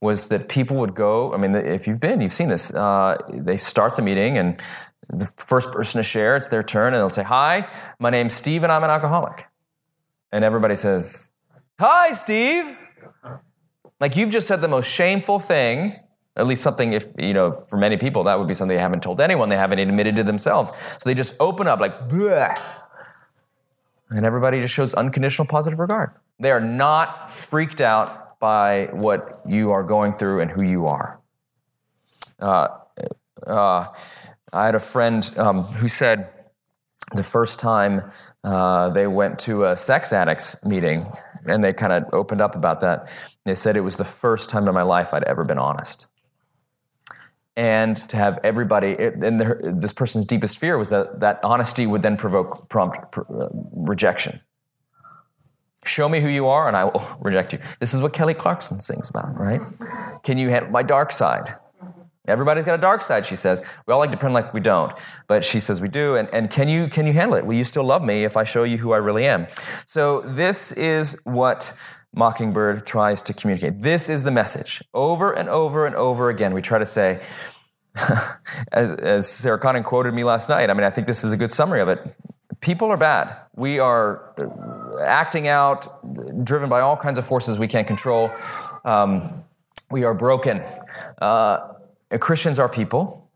[0.00, 1.32] was that people would go.
[1.32, 2.74] I mean, if you've been, you've seen this.
[2.74, 4.60] Uh, they start the meeting, and
[5.08, 7.66] the first person to share, it's their turn, and they'll say, "Hi,
[7.98, 9.46] my name's Steve, and I'm an alcoholic."
[10.32, 11.30] And everybody says,
[11.80, 12.78] "Hi, Steve."
[14.00, 15.98] Like you've just said the most shameful thing
[16.36, 19.02] at least something, if you know, for many people, that would be something they haven't
[19.02, 20.70] told anyone, they haven't admitted to themselves.
[20.70, 22.56] So they just open up like, Bleh.
[24.10, 26.12] and everybody just shows unconditional positive regard.
[26.38, 31.18] They are not freaked out by what you are going through and who you are.
[32.38, 32.68] Uh,
[33.44, 33.86] uh,
[34.52, 36.28] I had a friend um, who said
[37.14, 38.12] the first time
[38.44, 41.04] uh, they went to a sex addicts meeting
[41.46, 43.10] and they kind of opened up about that.
[43.44, 46.06] They said it was the first time in my life I'd ever been honest
[47.58, 52.02] and to have everybody and the, this person's deepest fear was that that honesty would
[52.02, 54.40] then provoke prompt pr- uh, rejection.
[55.84, 57.58] Show me who you are and i will reject you.
[57.80, 59.60] This is what kelly clarkson sings about right?
[60.22, 61.56] Can you handle my dark side?
[62.28, 63.60] Everybody's got a dark side she says.
[63.86, 64.92] We all like to pretend like we don't
[65.26, 66.14] but she says we do.
[66.14, 67.44] And, and can you can you handle it?
[67.44, 69.48] Will you still love me if i show you who i really am?
[69.86, 71.72] So this is what
[72.18, 73.80] Mockingbird tries to communicate.
[73.80, 74.82] This is the message.
[74.92, 77.20] Over and over and over again, we try to say,
[78.72, 81.36] as, as Sarah Condon quoted me last night, I mean, I think this is a
[81.36, 82.14] good summary of it.
[82.60, 83.36] People are bad.
[83.54, 84.34] We are
[85.00, 88.32] acting out, driven by all kinds of forces we can't control.
[88.84, 89.44] Um,
[89.90, 90.62] we are broken.
[91.18, 91.72] Uh,
[92.18, 93.30] Christians are people,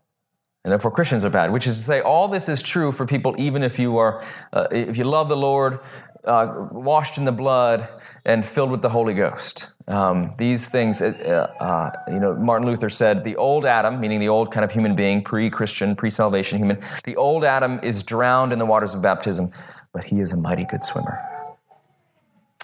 [0.65, 1.53] and therefore Christians are bad.
[1.53, 4.67] Which is to say, all this is true for people, even if you are, uh,
[4.73, 5.79] if you love the Lord,
[6.25, 7.89] uh, washed in the blood
[8.25, 9.73] and filled with the Holy Ghost.
[9.89, 14.29] Um, these things, uh, uh, you know, Martin Luther said the old Adam, meaning the
[14.29, 18.53] old kind of human being, pre Christian, pre salvation human, the old Adam is drowned
[18.53, 19.49] in the waters of baptism,
[19.93, 21.19] but he is a mighty good swimmer.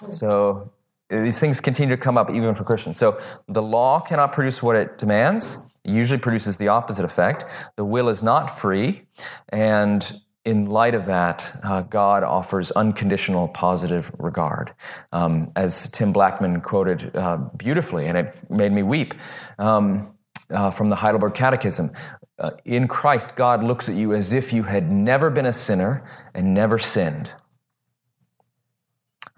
[0.09, 0.71] So
[1.09, 2.97] these things continue to come up even for Christians.
[2.97, 5.57] So the law cannot produce what it demands.
[5.83, 7.45] It usually produces the opposite effect.
[7.75, 9.03] The will is not free,
[9.49, 14.73] and in light of that, uh, God offers unconditional positive regard.
[15.11, 19.13] Um, as Tim Blackmon quoted uh, beautifully, and it made me weep
[19.59, 20.15] um,
[20.49, 21.91] uh, from the Heidelberg Catechism
[22.39, 26.03] uh, In Christ, God looks at you as if you had never been a sinner
[26.33, 27.35] and never sinned.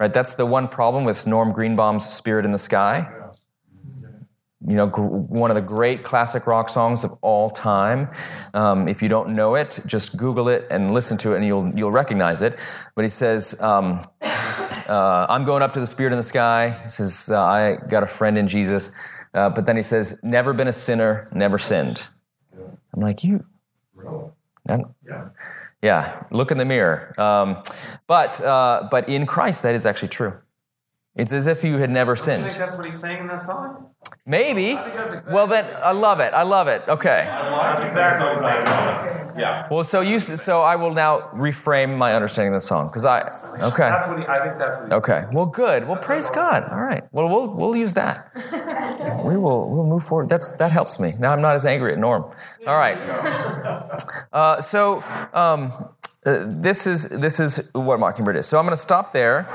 [0.00, 0.14] Right?
[0.14, 3.06] That's the one problem with Norm Greenbaum's Spirit in the Sky
[4.66, 8.08] you know, gr- one of the great classic rock songs of all time.
[8.54, 11.72] Um, if you don't know it, just Google it and listen to it, and you'll
[11.74, 12.58] you'll recognize it.
[12.94, 16.88] But he says, um, uh, "I'm going up to the Spirit in the sky." He
[16.90, 18.92] says, uh, "I got a friend in Jesus,"
[19.34, 22.08] uh, but then he says, "Never been a sinner, never sinned."
[22.94, 23.44] I'm like, you
[24.68, 24.78] Yeah.
[25.82, 27.12] yeah, look in the mirror.
[27.18, 27.62] Um,
[28.06, 30.38] but uh, but in Christ, that is actually true.
[31.16, 32.60] It's as if you had never Do you think sinned.
[32.62, 33.91] that's what he's saying in that song?
[34.24, 34.74] Maybe.
[34.74, 36.32] think exactly Well, then I love it.
[36.32, 36.82] I love it.
[36.88, 37.24] Okay.
[37.26, 39.22] That's exactly what he's.
[39.36, 39.66] Yeah.
[39.70, 43.22] Well, so you so I will now reframe my understanding of the song because I
[43.66, 43.88] okay.
[43.88, 45.24] That's what he, I think that's what he's Okay.
[45.32, 45.88] Well, good.
[45.88, 46.68] Well, praise God.
[46.70, 47.02] All right.
[47.12, 48.30] Well, we'll we'll use that.
[49.24, 50.28] We will we'll move forward.
[50.28, 51.14] That's that helps me.
[51.18, 52.24] Now I'm not as angry at Norm.
[52.66, 52.98] All right.
[54.32, 55.02] Uh, so
[55.34, 55.70] um,
[56.24, 58.46] uh, this is this is what Mockingbird is.
[58.46, 59.46] So I'm going to stop there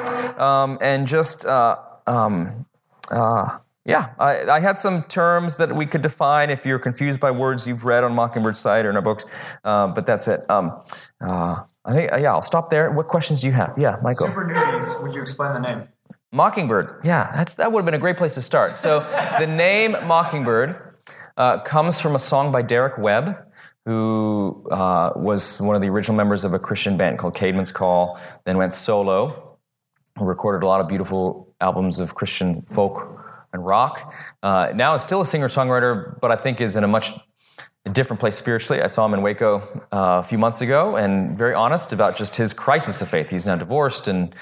[0.41, 1.45] um, and just.
[1.45, 2.65] Uh, um,
[3.11, 7.31] uh, yeah, I, I had some terms that we could define if you're confused by
[7.31, 9.25] words you've read on Mockingbird's site or in our books,
[9.63, 10.47] uh, but that's it.
[10.51, 10.81] Um,
[11.21, 12.91] uh, I think, yeah, I'll stop there.
[12.91, 13.73] What questions do you have?
[13.77, 14.27] Yeah, Michael.
[14.27, 15.87] Super newbies, would you explain the name?
[16.33, 16.99] Mockingbird.
[17.05, 18.77] Yeah, that's, that would have been a great place to start.
[18.77, 18.99] So
[19.39, 20.97] the name Mockingbird
[21.37, 23.37] uh, comes from a song by Derek Webb,
[23.85, 28.19] who uh, was one of the original members of a Christian band called Caedmon's Call,
[28.43, 29.57] then went solo,
[30.19, 33.23] recorded a lot of beautiful albums of Christian folk
[33.57, 34.13] and rock.
[34.43, 37.11] Uh, now is still a singer-songwriter, but I think is in a much
[37.93, 38.81] different place spiritually.
[38.81, 39.59] I saw him in Waco
[39.91, 43.29] uh, a few months ago, and very honest about just his crisis of faith.
[43.29, 44.35] He's now divorced, and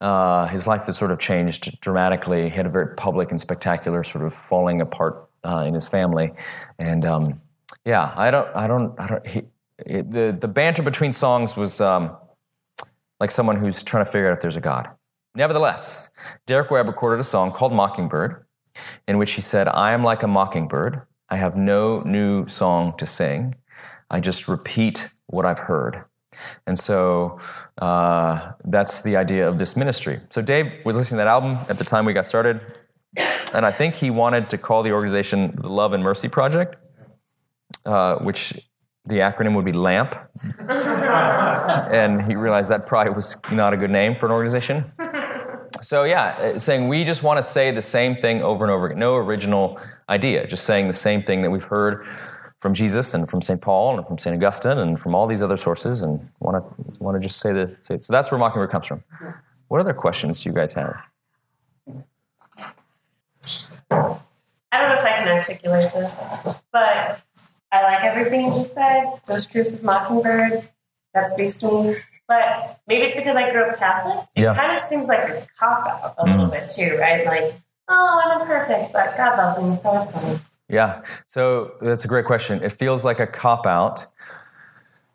[0.00, 2.44] uh, his life has sort of changed dramatically.
[2.44, 6.32] He had a very public and spectacular sort of falling apart uh, in his family,
[6.78, 7.40] and um,
[7.84, 9.26] yeah, I don't, I don't, I don't.
[9.26, 9.42] He,
[9.86, 12.16] it, the the banter between songs was um,
[13.18, 14.90] like someone who's trying to figure out if there's a God.
[15.34, 16.10] Nevertheless,
[16.46, 18.44] Derek Webb recorded a song called Mockingbird,
[19.06, 21.02] in which he said, I am like a mockingbird.
[21.28, 23.54] I have no new song to sing.
[24.10, 26.04] I just repeat what I've heard.
[26.66, 27.38] And so
[27.78, 30.20] uh, that's the idea of this ministry.
[30.30, 32.60] So Dave was listening to that album at the time we got started,
[33.52, 36.76] and I think he wanted to call the organization the Love and Mercy Project,
[37.84, 38.54] uh, which
[39.04, 40.14] the acronym would be LAMP.
[40.68, 44.92] and he realized that probably was not a good name for an organization.
[45.82, 48.86] So yeah, uh, saying we just want to say the same thing over and over
[48.86, 48.98] again.
[48.98, 52.06] No original idea, just saying the same thing that we've heard
[52.58, 53.60] from Jesus and from St.
[53.60, 54.36] Paul and from St.
[54.36, 57.76] Augustine and from all these other sources, and want to want to just say the.
[57.80, 59.02] So that's where Mockingbird comes from.
[59.68, 60.96] What other questions do you guys have?
[64.72, 66.26] I don't know if I can articulate this,
[66.72, 67.22] but
[67.72, 69.04] I like everything you just said.
[69.26, 70.68] Those truths of Mockingbird,
[71.14, 71.96] that speaks to me.
[72.30, 74.24] But maybe it's because I grew up Catholic.
[74.36, 74.54] It Yeah.
[74.54, 77.26] kind of seems like a cop out a little bit too, right?
[77.26, 77.54] Like,
[77.88, 80.38] oh, I'm imperfect, but God loves me, so it's fine.
[80.68, 82.62] Yeah, so that's a great question.
[82.62, 84.06] It feels like a cop out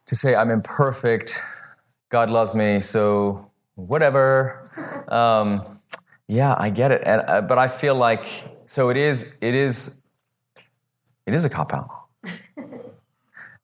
[0.07, 1.39] to say I'm imperfect.
[2.09, 4.61] God loves me, so whatever.
[5.07, 5.61] Um,
[6.27, 8.25] yeah, I get it, and, uh, but I feel like
[8.65, 9.37] so it is.
[9.39, 10.01] It is.
[11.25, 11.87] It is a cop out.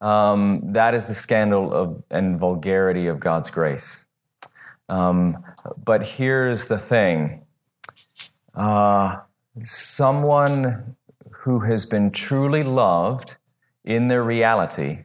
[0.02, 4.08] Um, that is the scandal of and vulgarity of God's grace.
[4.90, 5.44] Um,
[5.78, 7.46] but here's the thing:
[8.56, 9.18] uh,
[9.64, 10.96] someone
[11.30, 13.38] who has been truly loved
[13.84, 15.04] in their reality,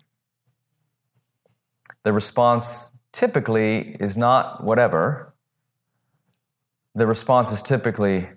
[2.03, 5.35] the response typically is not whatever.
[6.95, 8.29] The response is typically,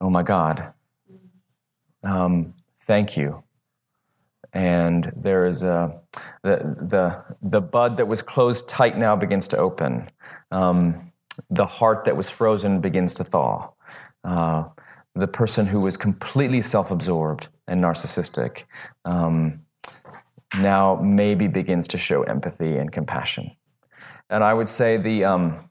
[0.00, 0.72] oh my God,
[2.02, 3.42] um, thank you.
[4.52, 6.00] And there is a,
[6.42, 10.08] the, the, the bud that was closed tight now begins to open.
[10.50, 11.12] Um,
[11.48, 13.70] the heart that was frozen begins to thaw.
[14.24, 14.64] Uh,
[15.14, 18.64] the person who was completely self absorbed and narcissistic
[19.04, 19.60] um,
[20.58, 23.50] now maybe begins to show empathy and compassion.
[24.28, 25.69] And I would say the, um,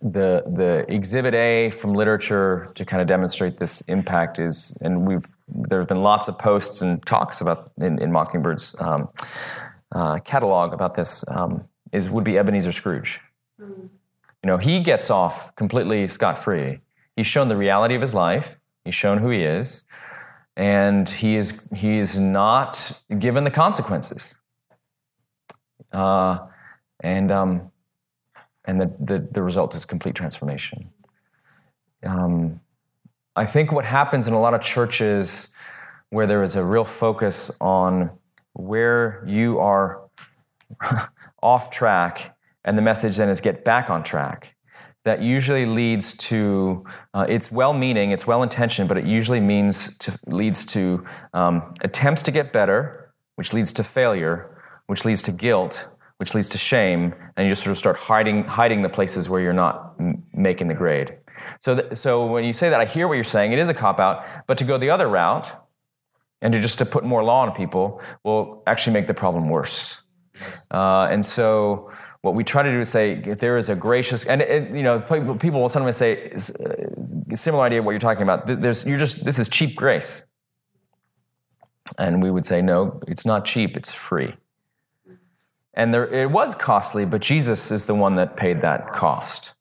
[0.00, 5.24] the, the exhibit A from literature to kind of demonstrate this impact is, and we've,
[5.48, 9.08] there have been lots of posts and talks about in, in Mockingbird's um,
[9.92, 13.20] uh, catalog about this, um, is, would be Ebenezer Scrooge.
[14.42, 16.80] You know, he gets off completely scot free.
[17.16, 18.58] He's shown the reality of his life.
[18.84, 19.84] He's shown who he is,
[20.56, 24.40] and he is he is not given the consequences.
[25.92, 26.38] Uh,
[27.00, 27.71] and um,
[28.64, 30.90] and the, the the result is complete transformation.
[32.04, 32.60] Um,
[33.34, 35.48] I think what happens in a lot of churches
[36.10, 38.10] where there is a real focus on
[38.52, 40.02] where you are
[41.42, 44.54] off track, and the message then is get back on track
[45.04, 46.84] that usually leads to
[47.14, 51.04] uh, it's well-meaning it's well-intentioned but it usually means to, leads to
[51.34, 55.88] um, attempts to get better which leads to failure which leads to guilt
[56.22, 59.40] which leads to shame and you just sort of start hiding hiding the places where
[59.40, 61.16] you're not m- making the grade
[61.60, 63.74] so th- so when you say that i hear what you're saying it is a
[63.74, 65.48] cop out but to go the other route
[66.42, 70.02] and to just to put more law on people will actually make the problem worse.
[70.70, 71.90] Uh, and so
[72.22, 74.82] what we try to do is say if there is a gracious and it, you
[74.82, 78.46] know people will sometimes say uh, similar idea of what you're talking about.
[78.46, 80.24] There's you're just this is cheap grace,
[81.96, 84.34] and we would say no, it's not cheap, it's free.
[85.74, 89.54] And there, it was costly, but Jesus is the one that paid that cost.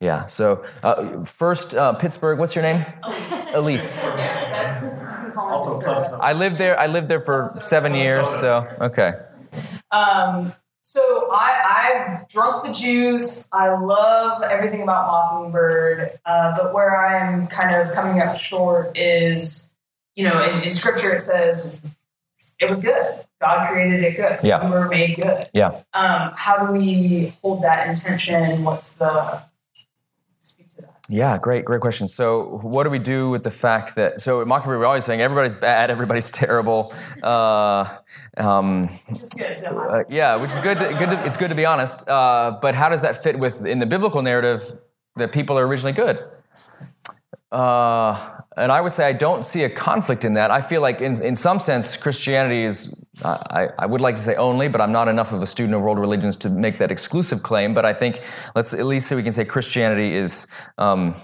[0.00, 0.26] Yeah.
[0.28, 2.38] So uh, first, uh, Pittsburgh.
[2.38, 2.86] What's your name?
[3.52, 4.06] Elise.
[4.06, 6.18] Yeah, That's Also close.
[6.20, 6.78] I lived there.
[6.78, 8.28] I lived there for seven years.
[8.28, 9.12] So okay.
[9.90, 10.52] Um,
[10.82, 13.48] so I, I've drunk the juice.
[13.52, 16.18] I love everything about Mockingbird.
[16.24, 19.72] Uh, but where I'm kind of coming up short is,
[20.16, 21.80] you know, in, in scripture it says
[22.58, 23.20] it was good.
[23.40, 24.38] God created it good.
[24.42, 24.64] Yeah.
[24.64, 25.48] We were made good.
[25.54, 25.80] Yeah.
[25.94, 28.62] Um, how do we hold that intention?
[28.64, 29.42] What's the
[30.42, 31.00] speak to that?
[31.08, 32.06] Yeah, great, great question.
[32.06, 35.22] So, what do we do with the fact that so at Mockingbird we're always saying
[35.22, 36.92] everybody's bad, everybody's terrible.
[37.22, 37.96] Uh,
[38.36, 39.58] um, Just good.
[39.60, 40.78] To uh, yeah, which is good.
[40.78, 41.10] To, good.
[41.10, 42.06] To, it's good to be honest.
[42.06, 44.78] Uh, but how does that fit with in the biblical narrative
[45.16, 46.22] that people are originally good?
[47.50, 50.50] Uh, and I would say I don't see a conflict in that.
[50.50, 54.36] I feel like, in, in some sense, Christianity is, I, I would like to say
[54.36, 57.42] only, but I'm not enough of a student of world religions to make that exclusive
[57.42, 57.74] claim.
[57.74, 58.20] But I think,
[58.54, 60.46] let's at least say we can say Christianity is
[60.78, 61.14] um,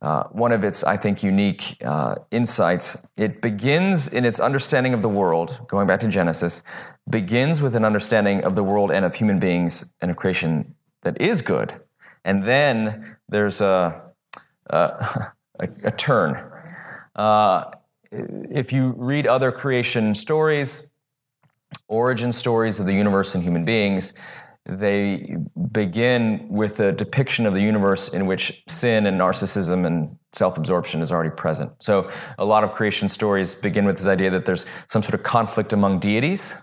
[0.00, 3.04] uh, one of its, I think, unique uh, insights.
[3.18, 6.62] It begins in its understanding of the world, going back to Genesis,
[7.10, 11.20] begins with an understanding of the world and of human beings and of creation that
[11.20, 11.74] is good.
[12.24, 14.02] And then there's a,
[14.68, 16.50] a, a, turn.
[17.14, 17.72] Uh,
[18.10, 20.90] if you read other creation stories,
[21.88, 24.12] origin stories of the universe and human beings,
[24.66, 25.36] they
[25.72, 31.02] begin with a depiction of the universe in which sin and narcissism and self absorption
[31.02, 31.70] is already present.
[31.80, 32.08] So,
[32.38, 35.72] a lot of creation stories begin with this idea that there's some sort of conflict
[35.72, 36.42] among deities.
[36.42, 36.58] So,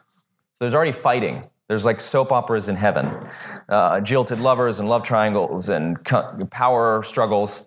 [0.59, 1.43] There's already fighting.
[1.67, 3.29] There's like soap operas in heaven,
[3.69, 7.65] uh, jilted lovers and love triangles and co- power struggles.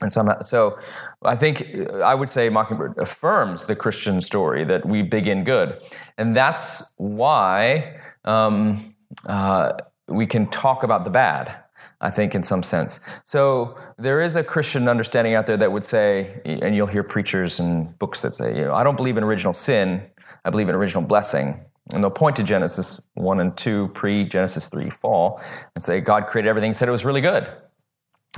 [0.00, 0.78] And somehow, so
[1.22, 5.80] I think uh, I would say Mockingbird affirms the Christian story that we begin good.
[6.18, 8.94] And that's why um,
[9.26, 9.72] uh,
[10.08, 11.62] we can talk about the bad,
[12.00, 13.00] I think, in some sense.
[13.24, 17.60] So there is a Christian understanding out there that would say, and you'll hear preachers
[17.60, 20.02] and books that say, you know, I don't believe in original sin,
[20.44, 21.64] I believe in original blessing.
[21.92, 25.40] And they'll point to Genesis 1 and 2, pre Genesis 3 fall,
[25.74, 27.46] and say, God created everything and said it was really good.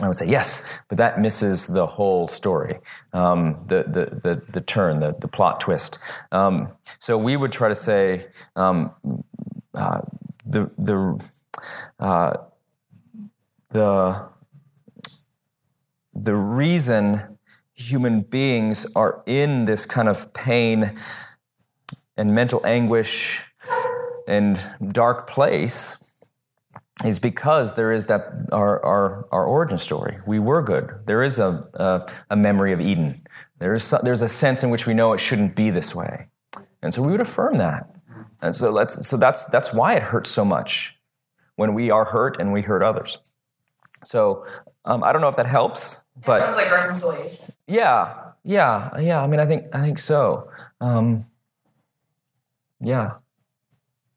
[0.02, 2.80] I would say yes, but that misses the whole story,
[3.14, 5.98] um, the, the, the, the turn, the, the plot twist.
[6.32, 8.26] Um, so we would try to say
[8.56, 8.94] um,
[9.72, 10.02] uh,
[10.44, 11.24] the, the,
[11.98, 12.36] uh,
[13.70, 14.28] the,
[16.14, 17.38] the reason
[17.72, 20.94] human beings are in this kind of pain
[22.18, 23.42] and mental anguish
[24.28, 25.98] and dark place
[27.06, 30.18] is because there is that our, our, our origin story.
[30.26, 30.90] We were good.
[31.06, 33.26] There is a, a, a memory of Eden.
[33.58, 36.26] There is some, there's a sense in which we know it shouldn't be this way,
[36.82, 37.90] and so we would affirm that.
[38.42, 40.94] And so let's so that's that's why it hurts so much
[41.56, 43.16] when we are hurt and we hurt others.
[44.04, 44.44] So
[44.84, 47.38] um, I don't know if that helps, but Sounds like reconciliation.
[47.66, 49.22] yeah, yeah, yeah.
[49.22, 50.50] I mean, I think I think so.
[50.82, 51.24] Um,
[52.80, 53.12] yeah.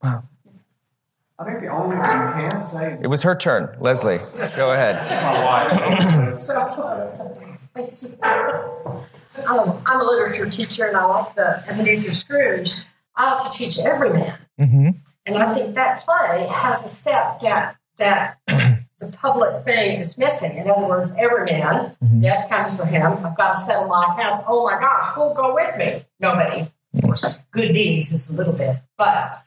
[0.03, 0.23] Wow.
[1.39, 4.19] I think the only thing you can say It was her turn, Leslie.
[4.57, 4.95] Go ahead.
[5.23, 6.37] my wife.
[6.39, 7.33] So,
[7.73, 8.17] thank you.
[9.47, 12.73] Um, I'm a literature teacher and I like the Ebenezer Scrooge.
[13.15, 14.33] I also teach Everyman.
[14.59, 14.89] Mm-hmm.
[15.25, 20.57] And I think that play has a step that, that the public thing is missing.
[20.57, 23.13] In other words, Everyman, death comes for him.
[23.25, 24.43] I've got to settle my accounts.
[24.47, 26.03] Oh my gosh, who'll go with me?
[26.19, 26.67] Nobody.
[26.95, 28.77] Of course, good deeds is a little bit.
[28.97, 29.43] But,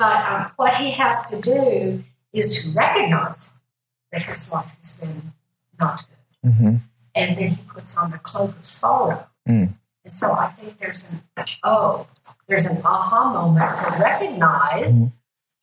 [0.00, 3.60] but um, what he has to do is to recognize
[4.10, 5.32] that his life has been
[5.78, 6.76] not good Mm-hmm.
[7.14, 9.26] and then he puts on the cloak of sorrow.
[9.46, 9.74] Mm.
[10.04, 12.06] And so I think there's an oh,
[12.48, 15.12] there's an aha moment to recognize, Mhm.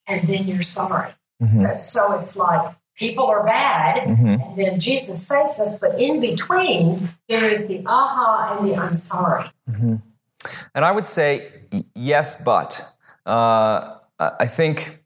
[0.05, 1.11] and then you're sorry.
[1.41, 1.51] Mhm.
[1.51, 4.35] So, so it's like people are bad, Mhm.
[4.45, 8.29] and then Jesus saves us, but in between there is the aha
[8.59, 9.49] and the I'm sorry.
[10.75, 11.51] And I would say
[11.95, 12.85] yes, but
[13.25, 14.99] uh, I think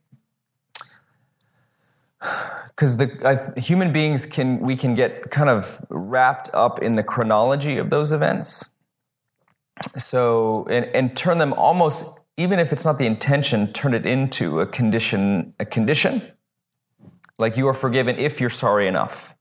[2.68, 7.02] because the I, human beings can we can get kind of wrapped up in the
[7.02, 8.70] chronology of those events.
[9.96, 12.06] So and, and turn them almost
[12.36, 15.54] even if it's not the intention, turn it into a condition.
[15.60, 16.22] A condition,
[17.38, 19.36] like you are forgiven if you're sorry enough.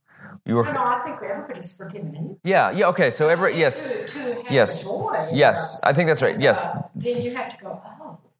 [0.45, 0.65] You are.
[0.65, 2.38] No, no, I think everybody's forgiven.
[2.43, 3.11] Yeah, yeah, okay.
[3.11, 3.86] So every yes.
[3.86, 4.86] To, to Yes.
[5.32, 6.39] Yes, I think that's right.
[6.39, 6.65] Yes.
[6.65, 7.82] uh, then you have to go,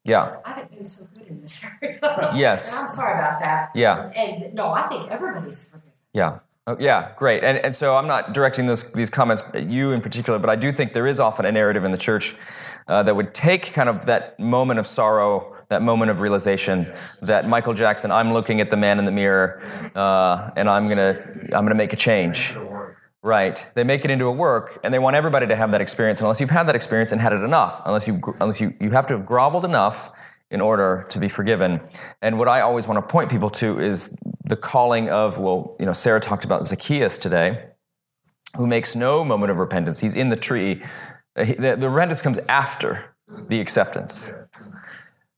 [0.04, 0.36] Yeah.
[0.44, 1.98] I haven't been so good in this area.
[2.34, 2.76] Yes.
[2.76, 3.70] And I'm sorry about that.
[3.74, 4.10] Yeah.
[4.16, 5.92] And no, I think everybody's forgiven.
[6.12, 6.38] Yeah.
[6.68, 7.42] Oh, yeah, great.
[7.42, 10.54] And, and so I'm not directing those, these comments at you in particular, but I
[10.54, 12.36] do think there is often a narrative in the church
[12.86, 17.48] uh, that would take kind of that moment of sorrow, that moment of realization that
[17.48, 19.60] Michael Jackson, I'm looking at the man in the mirror,
[19.96, 21.20] uh, and I'm gonna,
[21.52, 22.54] I'm gonna make a change.
[23.22, 23.70] Right.
[23.76, 26.20] They make it into a work, and they want everybody to have that experience.
[26.20, 29.06] Unless you've had that experience and had it enough, unless you, unless you, you have
[29.06, 30.10] to have groveled enough
[30.50, 31.80] in order to be forgiven.
[32.20, 34.14] And what I always want to point people to is
[34.44, 37.68] the calling of, well, you know, Sarah talked about Zacchaeus today,
[38.56, 40.00] who makes no moment of repentance.
[40.00, 40.82] He's in the tree.
[41.36, 43.14] The, the repentance comes after
[43.48, 44.34] the acceptance.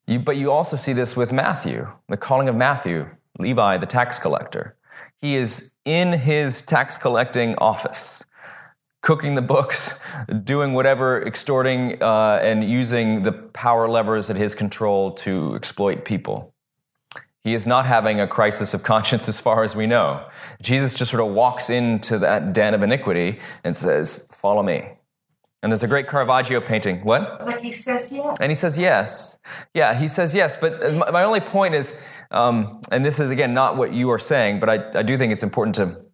[0.07, 3.09] You, but you also see this with Matthew, the calling of Matthew,
[3.39, 4.75] Levi, the tax collector.
[5.21, 8.25] He is in his tax collecting office,
[9.03, 9.99] cooking the books,
[10.45, 16.55] doing whatever, extorting uh, and using the power levers at his control to exploit people.
[17.43, 20.27] He is not having a crisis of conscience as far as we know.
[20.63, 24.95] Jesus just sort of walks into that den of iniquity and says, Follow me.
[25.63, 27.03] And there's a great Caravaggio painting.
[27.05, 27.39] What?
[27.43, 28.39] But he says yes.
[28.39, 29.39] And he says yes.
[29.73, 30.59] Yeah, he says yes.
[30.59, 32.03] But my only point is,
[32.35, 35.33] um, and this is again not what you are saying, but I, I do think
[35.33, 36.05] it's important to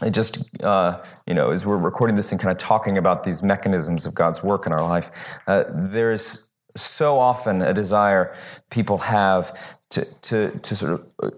[0.00, 3.42] I just, uh, you know, as we're recording this and kind of talking about these
[3.42, 5.10] mechanisms of God's work in our life,
[5.46, 6.44] uh, there's
[6.76, 8.34] so often a desire
[8.70, 11.34] people have to, to, to sort of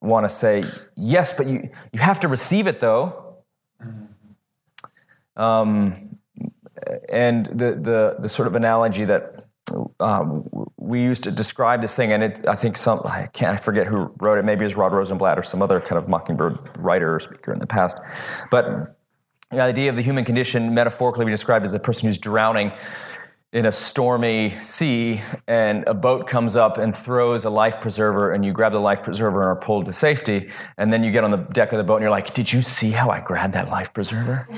[0.00, 0.62] want to say,
[0.96, 3.36] yes, but you, you have to receive it though.
[5.36, 6.18] Um,
[7.08, 9.46] and the, the, the sort of analogy that
[10.00, 13.56] um, we used to describe this thing, and it, I think some I can't I
[13.56, 14.44] forget who wrote it.
[14.44, 17.60] Maybe it was Rod Rosenbladt or some other kind of mockingbird writer or speaker in
[17.60, 17.96] the past.
[18.50, 18.96] But
[19.50, 22.72] the idea of the human condition, metaphorically, we described as a person who's drowning
[23.52, 28.44] in a stormy sea, and a boat comes up and throws a life preserver, and
[28.44, 30.48] you grab the life preserver and are pulled to safety.
[30.78, 32.62] And then you get on the deck of the boat, and you're like, "Did you
[32.62, 34.48] see how I grabbed that life preserver?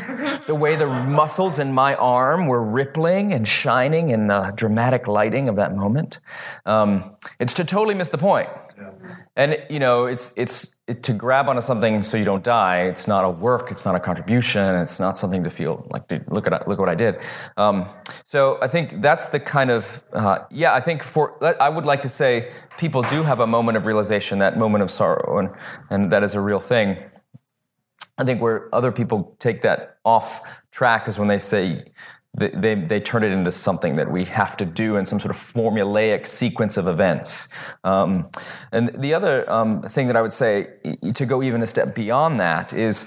[0.47, 5.49] the way the muscles in my arm were rippling and shining in the dramatic lighting
[5.49, 6.21] of that moment.
[6.65, 8.49] Um, it's to totally miss the point.
[9.37, 12.83] And you know, it's it's it, to grab onto something so you don't die.
[12.83, 13.71] It's not a work.
[13.71, 14.75] It's not a contribution.
[14.75, 17.21] It's not something to feel like dude, look at look what I did.
[17.57, 17.87] Um,
[18.27, 20.75] so I think that's the kind of uh, yeah.
[20.75, 24.39] I think for I would like to say people do have a moment of realization,
[24.41, 25.51] that moment of sorrow, and
[25.91, 26.99] and that is a real thing.
[28.17, 31.85] I think where other people take that off track is when they say
[32.35, 35.41] they, they, turn it into something that we have to do in some sort of
[35.41, 37.49] formulaic sequence of events.
[37.85, 38.29] Um,
[38.73, 40.71] and the other um, thing that I would say
[41.15, 43.07] to go even a step beyond that is.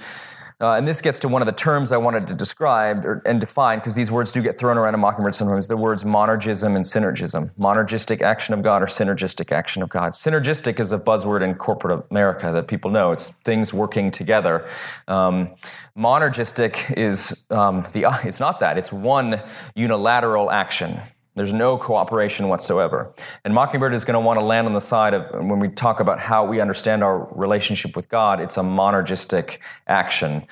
[0.59, 3.39] Uh, and this gets to one of the terms I wanted to describe or, and
[3.39, 5.67] define, because these words do get thrown around in Mockingbird sometimes.
[5.67, 7.53] The words monergism and synergism.
[7.57, 10.13] Monergistic action of God or synergistic action of God.
[10.13, 13.11] Synergistic is a buzzword in corporate America that people know.
[13.11, 14.67] It's things working together.
[15.07, 15.51] Um,
[15.95, 18.07] monergistic is um, the.
[18.27, 18.77] It's not that.
[18.77, 19.39] It's one
[19.75, 20.99] unilateral action.
[21.37, 23.13] There's no cooperation whatsoever.
[23.45, 25.99] And Mockingbird is going to want to land on the side of when we talk
[25.99, 30.45] about how we understand our relationship with God, it's a monergistic action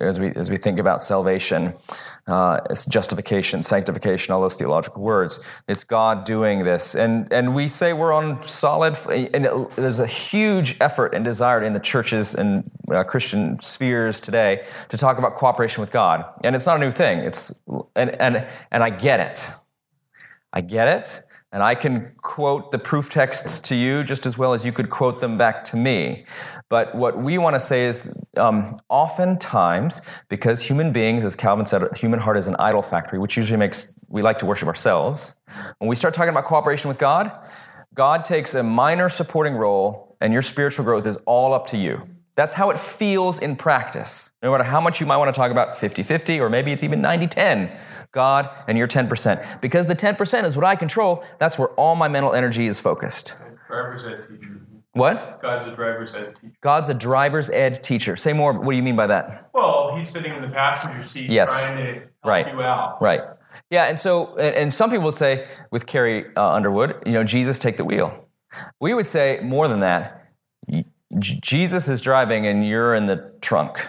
[0.00, 1.74] as, we, as we think about salvation.
[2.26, 5.40] Uh, it's justification, sanctification, all those theological words.
[5.68, 6.94] It's God doing this.
[6.94, 11.62] And, and we say we're on solid, and it, there's a huge effort and desire
[11.62, 16.24] in the churches and uh, Christian spheres today to talk about cooperation with God.
[16.42, 17.20] And it's not a new thing.
[17.20, 17.54] It's,
[17.94, 19.50] and, and, and I get it.
[20.56, 24.54] I get it, and I can quote the proof texts to you just as well
[24.54, 26.24] as you could quote them back to me.
[26.70, 30.00] But what we want to say is um, oftentimes,
[30.30, 33.92] because human beings, as Calvin said, human heart is an idol factory, which usually makes
[34.08, 35.36] we like to worship ourselves.
[35.76, 37.30] When we start talking about cooperation with God,
[37.92, 42.00] God takes a minor supporting role, and your spiritual growth is all up to you.
[42.34, 44.30] That's how it feels in practice.
[44.42, 46.82] No matter how much you might want to talk about 50 50, or maybe it's
[46.82, 47.70] even 90 10.
[48.16, 49.60] God and your 10%.
[49.60, 53.36] Because the 10% is what I control, that's where all my mental energy is focused.
[53.68, 54.60] Driver's ed teacher.
[54.94, 55.40] What?
[55.42, 56.54] God's a driver's ed teacher.
[56.62, 58.16] God's a driver's ed teacher.
[58.16, 58.54] Say more.
[58.54, 59.50] What do you mean by that?
[59.52, 61.72] Well, he's sitting in the passenger seat Yes.
[61.72, 62.48] trying to help Right.
[62.48, 63.00] you out.
[63.02, 63.20] Right.
[63.70, 67.58] Yeah, and so, and, some people would say with Carrie uh, Underwood, you know, Jesus
[67.58, 68.28] take the wheel.
[68.80, 70.30] We would say more than that.
[71.18, 73.86] Jesus is driving and you're in the trunk.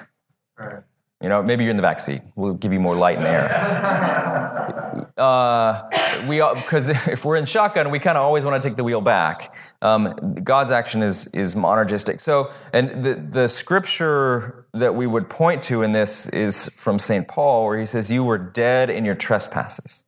[0.57, 0.83] Right.
[1.21, 2.21] You know, maybe you're in the back seat.
[2.35, 4.53] We'll give you more light and air.
[5.17, 5.89] Uh,
[6.27, 9.01] we because if we're in shotgun, we kind of always want to take the wheel
[9.01, 9.55] back.
[9.81, 12.21] Um, God's action is is monergistic.
[12.21, 17.27] So, and the the scripture that we would point to in this is from Saint
[17.27, 20.05] Paul, where he says, "You were dead in your trespasses,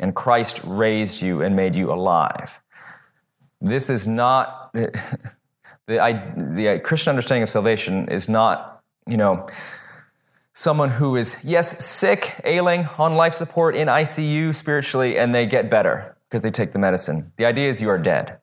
[0.00, 2.58] and Christ raised you and made you alive."
[3.60, 4.72] This is not
[5.86, 9.48] the I, the Christian understanding of salvation is not you know
[10.52, 15.70] someone who is, yes, sick, ailing, on life support, in ICU spiritually, and they get
[15.70, 17.32] better because they take the medicine.
[17.36, 18.38] The idea is you are dead.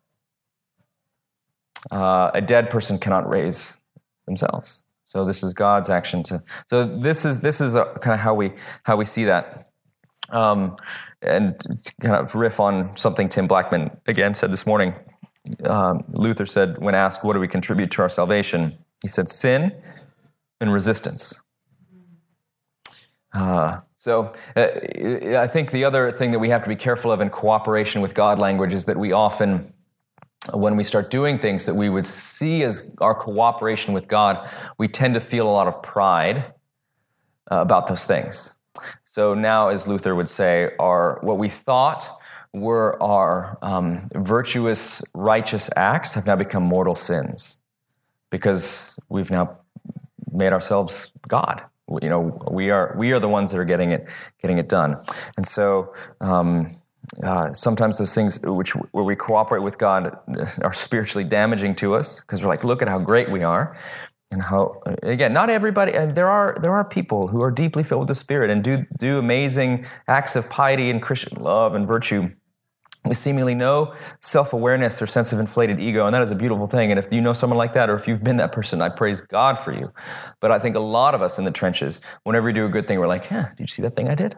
[1.92, 3.78] Uh, a dead person cannot raise
[4.26, 4.84] themselves.
[5.06, 6.44] So this is God's action to.
[6.66, 8.52] So this is this is kind of how we
[8.84, 9.70] how we see that,
[10.32, 10.76] um,
[11.22, 11.58] and
[12.02, 14.94] kind of riff on something Tim Blackmon again said this morning.
[15.64, 19.82] Um, Luther said when asked, "What do we contribute to our salvation?" He said, "Sin
[20.60, 21.40] and resistance."
[23.34, 24.68] Uh, so uh,
[25.38, 28.14] I think the other thing that we have to be careful of in cooperation with
[28.14, 29.74] God language is that we often,
[30.54, 34.88] when we start doing things that we would see as our cooperation with God, we
[34.88, 36.54] tend to feel a lot of pride
[37.52, 38.54] uh, about those things.
[39.06, 42.20] So now, as Luther would say, our what we thought
[42.54, 47.58] were our um, virtuous, righteous acts have now become mortal sins
[48.30, 49.58] because we've now
[50.32, 51.64] made ourselves God
[52.02, 54.08] you know we are we are the ones that are getting it
[54.42, 54.98] getting it done.
[55.38, 56.76] And so um,
[57.24, 60.18] uh, sometimes those things which where we cooperate with god
[60.62, 63.78] are spiritually damaging to us because we're like look at how great we are
[64.30, 68.02] and how again not everybody and there are there are people who are deeply filled
[68.02, 72.30] with the spirit and do do amazing acts of piety and christian love and virtue
[73.08, 76.06] with seemingly no self awareness or sense of inflated ego.
[76.06, 76.92] And that is a beautiful thing.
[76.92, 79.22] And if you know someone like that, or if you've been that person, I praise
[79.22, 79.92] God for you.
[80.40, 82.88] But I think a lot of us in the trenches, whenever we do a good
[82.88, 84.36] thing, we're like, yeah, did you see that thing I did?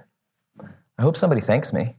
[0.97, 1.95] I hope somebody thanks me.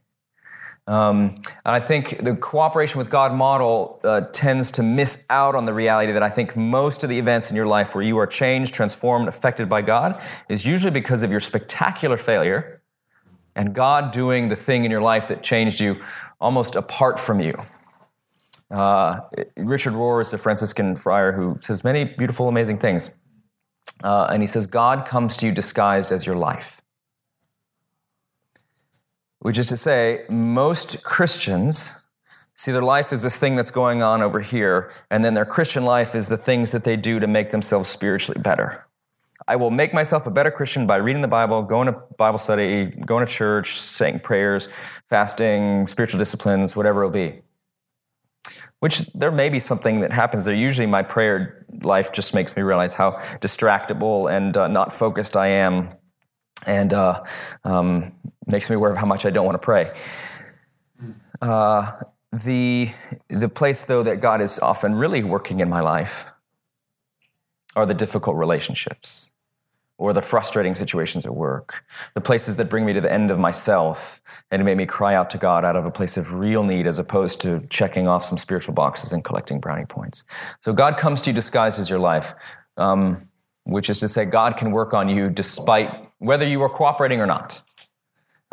[0.87, 5.64] Um, and I think the cooperation with God model uh, tends to miss out on
[5.64, 8.27] the reality that I think most of the events in your life where you are
[8.27, 12.83] changed, transformed, affected by God is usually because of your spectacular failure
[13.55, 16.01] and God doing the thing in your life that changed you
[16.41, 17.55] almost apart from you.
[18.70, 19.20] Uh,
[19.57, 23.11] Richard Rohr is a Franciscan friar who says many beautiful, amazing things.
[24.03, 26.80] Uh, and he says, God comes to you disguised as your life.
[29.41, 31.95] Which is to say, most Christians
[32.55, 35.84] see their life as this thing that's going on over here, and then their Christian
[35.84, 38.86] life is the things that they do to make themselves spiritually better.
[39.51, 42.85] I will make myself a better Christian by reading the Bible, going to Bible study,
[42.85, 44.69] going to church, saying prayers,
[45.09, 47.41] fasting, spiritual disciplines, whatever it'll be.
[48.79, 50.55] Which there may be something that happens there.
[50.55, 55.49] Usually, my prayer life just makes me realize how distractible and uh, not focused I
[55.49, 55.89] am,
[56.65, 57.25] and uh,
[57.65, 58.13] um,
[58.47, 59.99] makes me aware of how much I don't want to pray.
[61.43, 61.91] Uh,
[62.33, 62.93] the
[63.29, 66.25] the place though that God is often really working in my life
[67.75, 69.33] are the difficult relationships
[70.01, 71.85] or the frustrating situations at work,
[72.15, 75.29] the places that bring me to the end of myself and make me cry out
[75.29, 78.39] to God out of a place of real need as opposed to checking off some
[78.39, 80.25] spiritual boxes and collecting brownie points.
[80.61, 82.33] So God comes to you disguised as your life,
[82.79, 83.29] um,
[83.65, 87.27] which is to say, God can work on you despite whether you are cooperating or
[87.27, 87.61] not.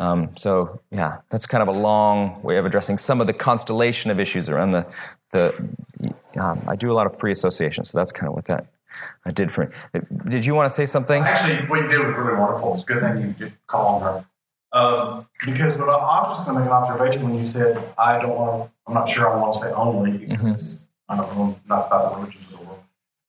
[0.00, 4.10] Um, so yeah, that's kind of a long way of addressing some of the constellation
[4.10, 4.86] of issues around the
[5.30, 5.54] the.
[6.38, 8.66] Um, I do a lot of free association, so that's kind of what that
[9.24, 10.00] I did for me.
[10.28, 11.22] Did you want to say something?
[11.22, 12.74] Actually, what you did was really wonderful.
[12.74, 14.24] It's a good thing you did call on her.
[14.72, 17.82] Um, because what I, I was just going to make an observation when you said,
[17.96, 20.52] I don't want to, I'm not sure I want to say only Mm-hmm.
[20.52, 22.82] because I don't know not about the religions of the world.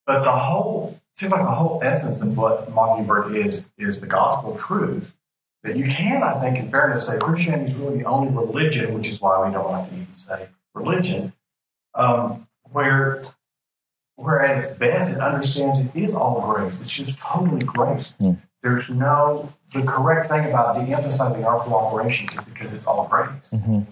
[0.05, 4.07] But the whole, it seems like the whole essence of what Mockingbird is, is the
[4.07, 5.15] gospel truth.
[5.63, 9.09] That you can, I think, in fairness, say Christianity is really the only religion, which
[9.09, 11.33] is why we don't like to even say religion,
[11.95, 13.21] um, where
[14.19, 16.81] where at its best it understands it is all grace.
[16.81, 18.17] It's just totally grace.
[18.17, 18.33] Hmm.
[18.61, 23.53] There's no the correct thing about de-emphasizing our cooperation is because it's all grace.
[23.55, 23.85] Mhm.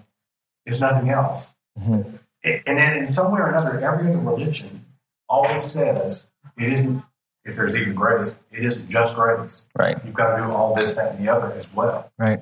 [0.66, 1.54] It's nothing else.
[1.80, 2.18] Mhm.
[2.42, 4.84] It- and then in some way or another, every other religion
[5.28, 7.02] always says it isn't.
[7.44, 9.68] If there's even grace, it isn't just grace.
[9.78, 9.96] Right.
[10.04, 12.10] You've got to do all this, that, and the other as well.
[12.18, 12.40] Right.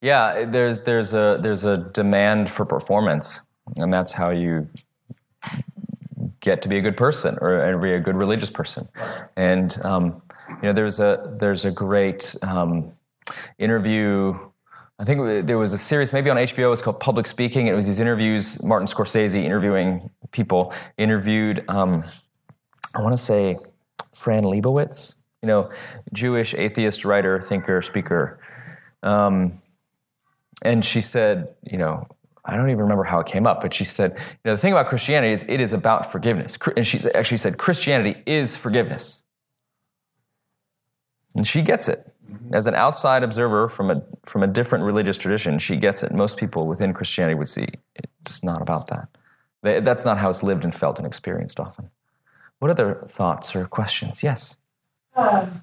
[0.00, 3.46] Yeah, there's there's a there's a demand for performance,
[3.76, 4.66] and that's how you
[6.40, 8.88] get to be a good person or and be a good religious person.
[9.36, 12.92] And um, you know, there's a there's a great um,
[13.58, 14.38] interview.
[14.98, 16.72] I think there was a series maybe on HBO.
[16.72, 17.68] It's called Public Speaking.
[17.68, 18.62] It was these interviews.
[18.64, 20.72] Martin Scorsese interviewing people.
[20.96, 21.64] Interviewed.
[21.68, 22.04] Um,
[22.94, 23.56] I want to say
[24.12, 25.14] Fran Lebowitz.
[25.42, 25.70] You know,
[26.12, 28.40] Jewish atheist writer, thinker, speaker.
[29.04, 29.62] Um,
[30.62, 32.08] and she said, you know,
[32.48, 34.72] I don't even remember how it came up, but she said, you know, the thing
[34.72, 36.56] about Christianity is it is about forgiveness.
[36.76, 39.24] And she actually said, Christianity is forgiveness.
[41.34, 42.10] And she gets it.
[42.52, 46.12] As an outside observer from a, from a different religious tradition, she gets it.
[46.12, 47.66] Most people within Christianity would see
[48.20, 49.08] it's not about that.
[49.62, 51.90] They- That's not how it's lived and felt and experienced often.
[52.58, 54.22] What other thoughts or questions?
[54.22, 54.56] Yes.
[55.14, 55.62] Um,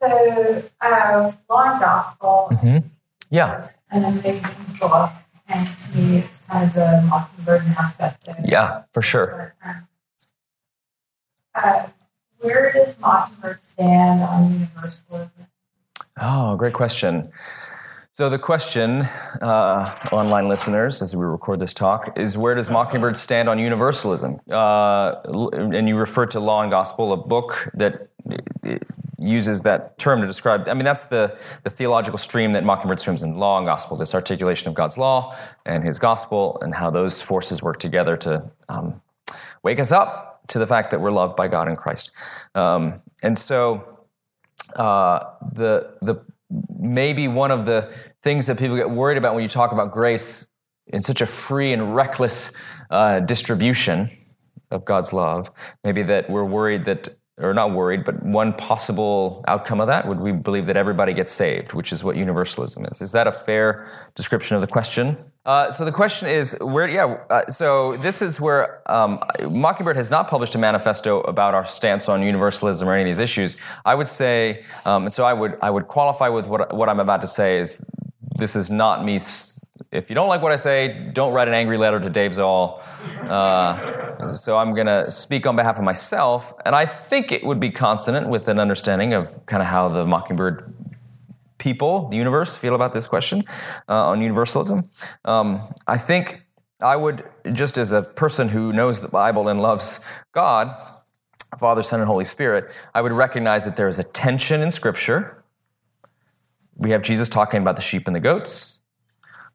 [0.00, 2.78] so, uh, Law and Gospel hmm
[3.30, 3.58] Yeah.
[3.58, 4.42] is an amazing
[4.80, 5.10] book,
[5.48, 8.34] and to me, it's kind of the Mockingbird Manifesto.
[8.44, 9.54] Yeah, for sure.
[11.54, 11.88] Uh,
[12.40, 15.46] where does Mockingbird stand on universalism?
[16.20, 17.30] Oh, great question.
[18.12, 19.02] So, the question,
[19.42, 24.40] uh, online listeners, as we record this talk, is where does Mockingbird stand on universalism?
[24.50, 25.14] Uh,
[25.72, 28.08] and you refer to Law and Gospel, a book that
[29.18, 30.68] uses that term to describe.
[30.68, 34.14] I mean, that's the, the theological stream that Mockingbird swims in law and gospel, this
[34.14, 39.02] articulation of God's law and his gospel, and how those forces work together to um,
[39.62, 42.12] wake us up to the fact that we're loved by God in Christ.
[42.54, 44.06] Um, and so,
[44.76, 46.16] uh, the the
[46.78, 47.92] maybe one of the
[48.22, 50.46] things that people get worried about when you talk about grace
[50.86, 52.52] in such a free and reckless
[52.90, 54.10] uh, distribution
[54.70, 55.50] of God's love,
[55.84, 57.17] maybe that we're worried that.
[57.40, 61.30] Or not worried, but one possible outcome of that would we believe that everybody gets
[61.30, 63.00] saved, which is what universalism is.
[63.00, 65.16] Is that a fair description of the question?
[65.46, 66.88] Uh, so the question is where?
[66.88, 67.16] Yeah.
[67.30, 72.08] Uh, so this is where um, Mockingbird has not published a manifesto about our stance
[72.08, 73.56] on universalism or any of these issues.
[73.84, 77.00] I would say, um, and so I would I would qualify with what what I'm
[77.00, 77.84] about to say is
[78.36, 79.18] this is not me.
[79.90, 82.82] If you don't like what I say, don't write an angry letter to Dave Zahl.
[83.22, 87.60] Uh, so I'm going to speak on behalf of myself, and I think it would
[87.60, 90.74] be consonant with an understanding of kind of how the Mockingbird
[91.58, 93.42] people, the universe, feel about this question
[93.88, 94.88] uh, on universalism.
[95.24, 96.42] Um, I think
[96.80, 100.00] I would, just as a person who knows the Bible and loves
[100.32, 100.74] God,
[101.58, 105.42] Father, Son, and Holy Spirit, I would recognize that there is a tension in Scripture.
[106.76, 108.77] We have Jesus talking about the sheep and the goats.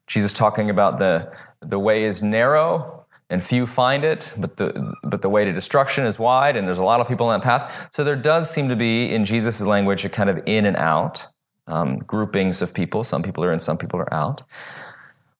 [0.06, 5.22] Jesus talking about the the way is narrow and few find it, but the but
[5.22, 7.88] the way to destruction is wide, and there's a lot of people on that path.
[7.92, 11.26] So there does seem to be in Jesus' language a kind of in and out
[11.66, 13.04] um, groupings of people.
[13.04, 14.42] Some people are in, some people are out.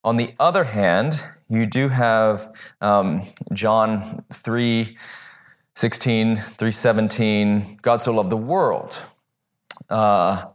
[0.03, 4.97] On the other hand, you do have um, John 3
[5.77, 9.05] 16, 3 17, God so loved the world.
[9.91, 10.47] Uh,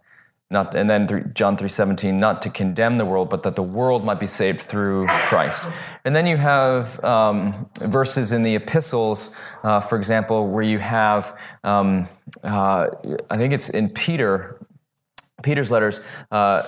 [0.52, 4.04] not, and then three, John 3.17, not to condemn the world, but that the world
[4.04, 5.64] might be saved through Christ.
[6.06, 11.40] And then you have um, verses in the epistles, uh, for example, where you have,
[11.64, 12.10] um,
[12.44, 12.88] uh,
[13.30, 14.60] I think it's in Peter,
[15.44, 16.00] Peter's letters,
[16.32, 16.64] uh,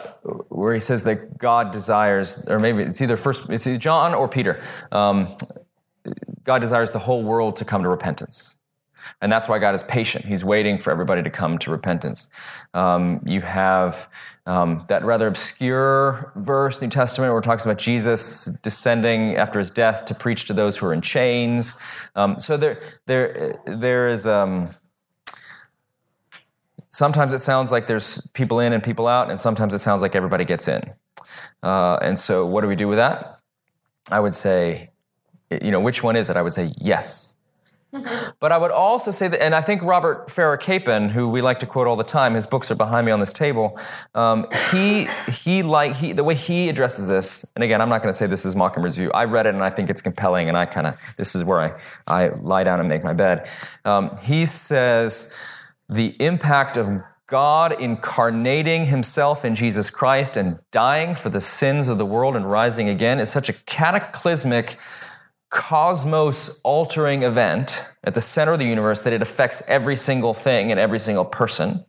[0.50, 4.28] where he says that God desires, or maybe it's either first, it's either John or
[4.28, 4.64] Peter.
[4.92, 5.36] Um,
[6.44, 8.58] God desires the whole world to come to repentance.
[9.22, 10.26] And that's why God is patient.
[10.26, 12.30] He's waiting for everybody to come to repentance.
[12.74, 14.10] Um, you have
[14.46, 19.70] um, that rather obscure verse, New Testament, where it talks about Jesus descending after his
[19.70, 21.78] death to preach to those who are in chains.
[22.16, 24.26] Um, so there, there, there is.
[24.28, 24.70] Um,
[26.92, 30.16] sometimes it sounds like there's people in and people out, and sometimes it sounds like
[30.16, 30.82] everybody gets in.
[31.64, 33.40] Uh, and so, what do we do with that?
[34.12, 34.92] I would say,
[35.50, 36.38] you know, which one is it?
[36.38, 37.36] I would say yes.
[38.40, 41.60] But I would also say that, and I think Robert Farrar Capon, who we like
[41.60, 43.78] to quote all the time, his books are behind me on this table.
[44.16, 48.12] Um, he he like he the way he addresses this, and again, I'm not going
[48.12, 49.12] to say this is Mockingbird's view.
[49.12, 51.60] I read it and I think it's compelling, and I kind of this is where
[51.60, 51.74] I
[52.08, 53.50] I lie down and make my bed.
[53.84, 55.34] Um, he says
[55.90, 61.98] the impact of God incarnating himself in Jesus Christ and dying for the sins of
[61.98, 64.78] the world and rising again is such a cataclysmic
[65.52, 70.72] cosmos altering event at the center of the universe that it affects every single thing
[70.72, 71.86] and every single person.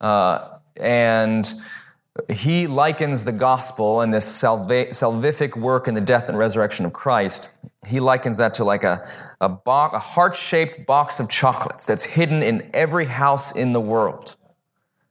[0.00, 1.54] Uh, and
[2.30, 7.52] he likens the gospel and this salvific work in the death and resurrection of Christ.
[7.86, 9.06] He likens that to like a,
[9.42, 13.80] a, bo- a heart shaped box of chocolates that's hidden in every house in the
[13.80, 14.36] world.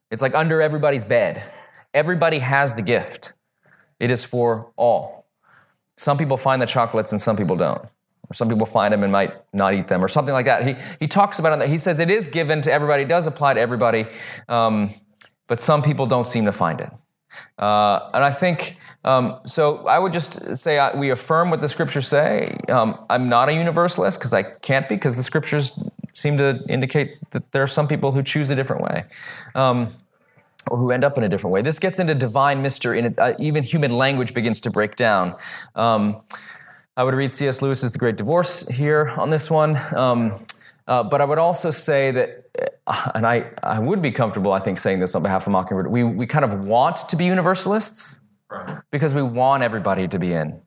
[0.09, 1.53] It's like under everybody's bed.
[1.93, 3.33] Everybody has the gift,
[3.99, 5.24] it is for all.
[5.97, 7.81] Some people find the chocolates and some people don't.
[8.29, 10.65] Or some people find them and might not eat them, or something like that.
[10.67, 11.69] He, he talks about it.
[11.69, 14.07] He says it is given to everybody, it does apply to everybody,
[14.49, 14.95] um,
[15.45, 16.89] but some people don't seem to find it.
[17.59, 21.67] Uh, and I think, um, so I would just say I, we affirm what the
[21.67, 22.57] scriptures say.
[22.67, 25.71] Um, I'm not a universalist because I can't be, because the scriptures
[26.13, 29.03] seem to indicate that there are some people who choose a different way.
[29.53, 29.93] Um,
[30.69, 31.61] or who end up in a different way.
[31.61, 35.35] This gets into divine mystery, and it, uh, even human language begins to break down.
[35.75, 36.21] Um,
[36.97, 37.61] I would read C.S.
[37.61, 39.77] Lewis's The Great Divorce here on this one.
[39.93, 40.45] Um,
[40.87, 42.45] uh, but I would also say that,
[42.87, 45.91] uh, and I, I would be comfortable, I think, saying this on behalf of Mockingbird,
[45.91, 48.19] we, we kind of want to be universalists
[48.91, 50.61] because we want everybody to be in.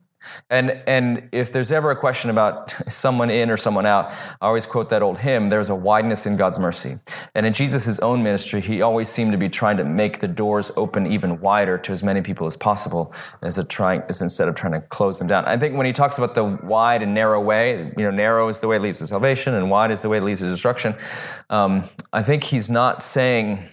[0.49, 4.11] And, and if there's ever a question about someone in or someone out,
[4.41, 6.99] I always quote that old hymn there's a wideness in God's mercy.
[7.35, 10.71] And in Jesus' own ministry, he always seemed to be trying to make the doors
[10.75, 14.55] open even wider to as many people as possible as, a trying, as instead of
[14.55, 15.45] trying to close them down.
[15.45, 18.59] I think when he talks about the wide and narrow way, you know, narrow is
[18.59, 20.95] the way that leads to salvation and wide is the way that leads to destruction,
[21.49, 23.63] um, I think he's not saying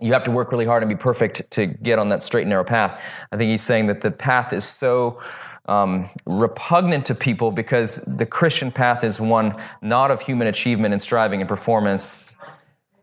[0.00, 2.50] you have to work really hard and be perfect to get on that straight and
[2.50, 3.00] narrow path.
[3.32, 5.20] I think he's saying that the path is so
[5.66, 9.52] um, repugnant to people because the Christian path is one
[9.82, 12.36] not of human achievement and striving and performance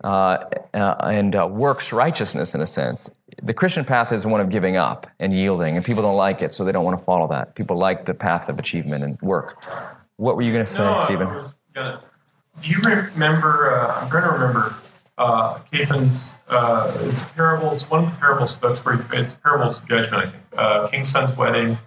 [0.04, 0.44] uh,
[0.74, 3.10] uh, and uh, works righteousness in a sense.
[3.42, 6.54] The Christian path is one of giving up and yielding, and people don't like it,
[6.54, 7.56] so they don't want to follow that.
[7.56, 9.64] People like the path of achievement and work.
[10.18, 11.28] What were you going to say, No, Stephen?
[11.74, 12.02] Gonna,
[12.62, 13.72] do you remember?
[13.72, 14.76] Uh, I'm going to remember
[15.18, 17.90] uh, Capon's uh, parables.
[17.90, 20.24] One of the parables books where he, it's parables of judgment.
[20.24, 21.78] I think uh, King's son's wedding,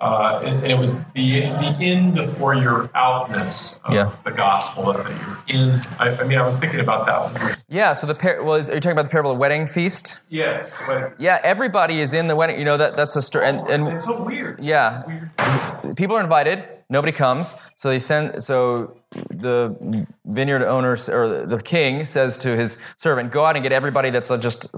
[0.00, 4.12] uh, and, and it was the the end before your outness of Yeah.
[4.24, 5.80] the gospel that you're in.
[5.98, 7.56] I, I mean, I was thinking about that one.
[7.68, 7.92] Yeah.
[7.92, 10.20] So the par- well, is, are you talking about the parable of the wedding feast?
[10.28, 11.12] Yes, wedding.
[11.18, 12.58] Yeah, everybody is in the wedding.
[12.58, 14.58] You know that that's a story, and, and It's so weird.
[14.60, 15.96] yeah, Weird.
[15.96, 16.72] people are invited.
[16.94, 18.40] Nobody comes, so they send.
[18.44, 18.96] So
[19.30, 24.10] the vineyard owner or the king says to his servant, "Go out and get everybody
[24.10, 24.68] that's uh, just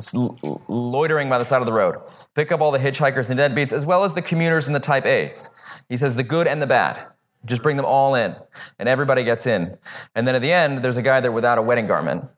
[0.66, 1.96] loitering by the side of the road.
[2.34, 5.04] Pick up all the hitchhikers and deadbeats, as well as the commuters and the Type
[5.04, 5.50] A's."
[5.90, 7.04] He says, "The good and the bad."
[7.44, 8.34] Just bring them all in,
[8.78, 9.76] and everybody gets in.
[10.14, 12.30] And then at the end, there's a guy there without a wedding garment.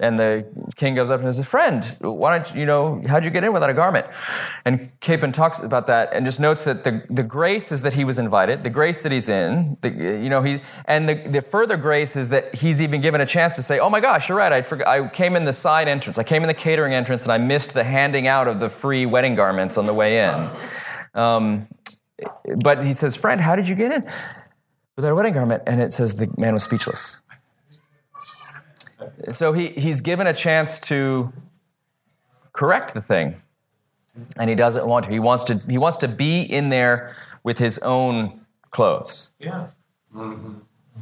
[0.00, 0.46] And the
[0.76, 3.68] king goes up and says, Friend, why don't you, know, how'd you get in without
[3.68, 4.06] a garment?
[4.64, 8.04] And Capon talks about that and just notes that the, the grace is that he
[8.04, 11.76] was invited, the grace that he's in, the, you know, he's, and the, the further
[11.76, 14.52] grace is that he's even given a chance to say, Oh my gosh, you're right,
[14.52, 17.32] I, forgot, I came in the side entrance, I came in the catering entrance, and
[17.32, 20.50] I missed the handing out of the free wedding garments on the way in.
[21.12, 21.68] Um,
[22.62, 24.02] but he says, Friend, how did you get in?
[24.96, 25.62] Without a wedding garment.
[25.66, 27.20] And it says the man was speechless.
[29.32, 31.32] So he, he's given a chance to
[32.52, 33.40] correct the thing.
[34.36, 35.10] And he doesn't want to.
[35.10, 38.40] He wants to he wants to be in there with his own
[38.70, 39.30] clothes.
[39.38, 39.68] Yeah.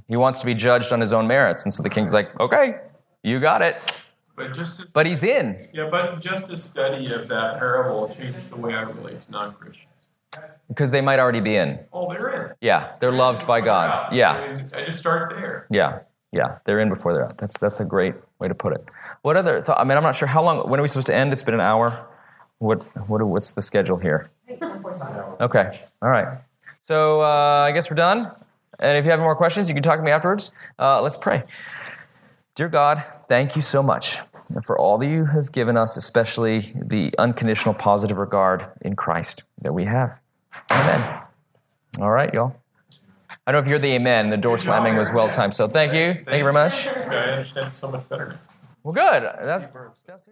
[0.09, 1.65] He wants to be judged on his own merits.
[1.65, 2.81] And so the king's like, okay,
[3.23, 3.81] you got it.
[4.37, 5.69] But just as, But he's in.
[5.73, 9.87] yeah, but just a study of that parable changed the way I relate to non-Christians.
[10.69, 11.81] Because they might already be in.
[11.93, 12.53] Oh, they're in.
[12.61, 14.13] Yeah, they're loved by God.
[14.13, 15.67] I Yeah, mean, I just start there.
[15.71, 16.01] yeah,
[16.33, 16.59] yeah.
[16.65, 17.39] They're in before they're out.
[17.39, 18.85] That's that's a great way to put it.
[19.23, 19.63] What other?
[19.63, 20.69] Th- I mean, I'm not sure how long.
[20.69, 21.33] When are we supposed to end?
[21.33, 22.07] It's been an hour.
[22.59, 24.31] What what what's the schedule here?
[25.41, 25.81] Okay.
[26.03, 26.39] All right.
[26.83, 28.31] So uh, I guess we're done.
[28.81, 30.53] And if you have more questions, you can talk to me afterwards.
[30.79, 31.43] Uh, let's pray.
[32.55, 34.21] Dear God, thank you so much
[34.65, 39.73] for all that you have given us, especially the unconditional positive regard in Christ that
[39.73, 40.19] we have.
[40.71, 41.21] Amen.
[42.01, 42.57] All right, y'all.
[43.47, 44.31] I don't know if you're the amen.
[44.31, 45.55] The door slamming was well timed.
[45.55, 46.15] So thank you.
[46.15, 46.89] Thank you very much.
[46.89, 48.39] I understand so much better.
[48.83, 49.23] Well, good.
[49.23, 49.69] That's
[50.07, 50.29] that's.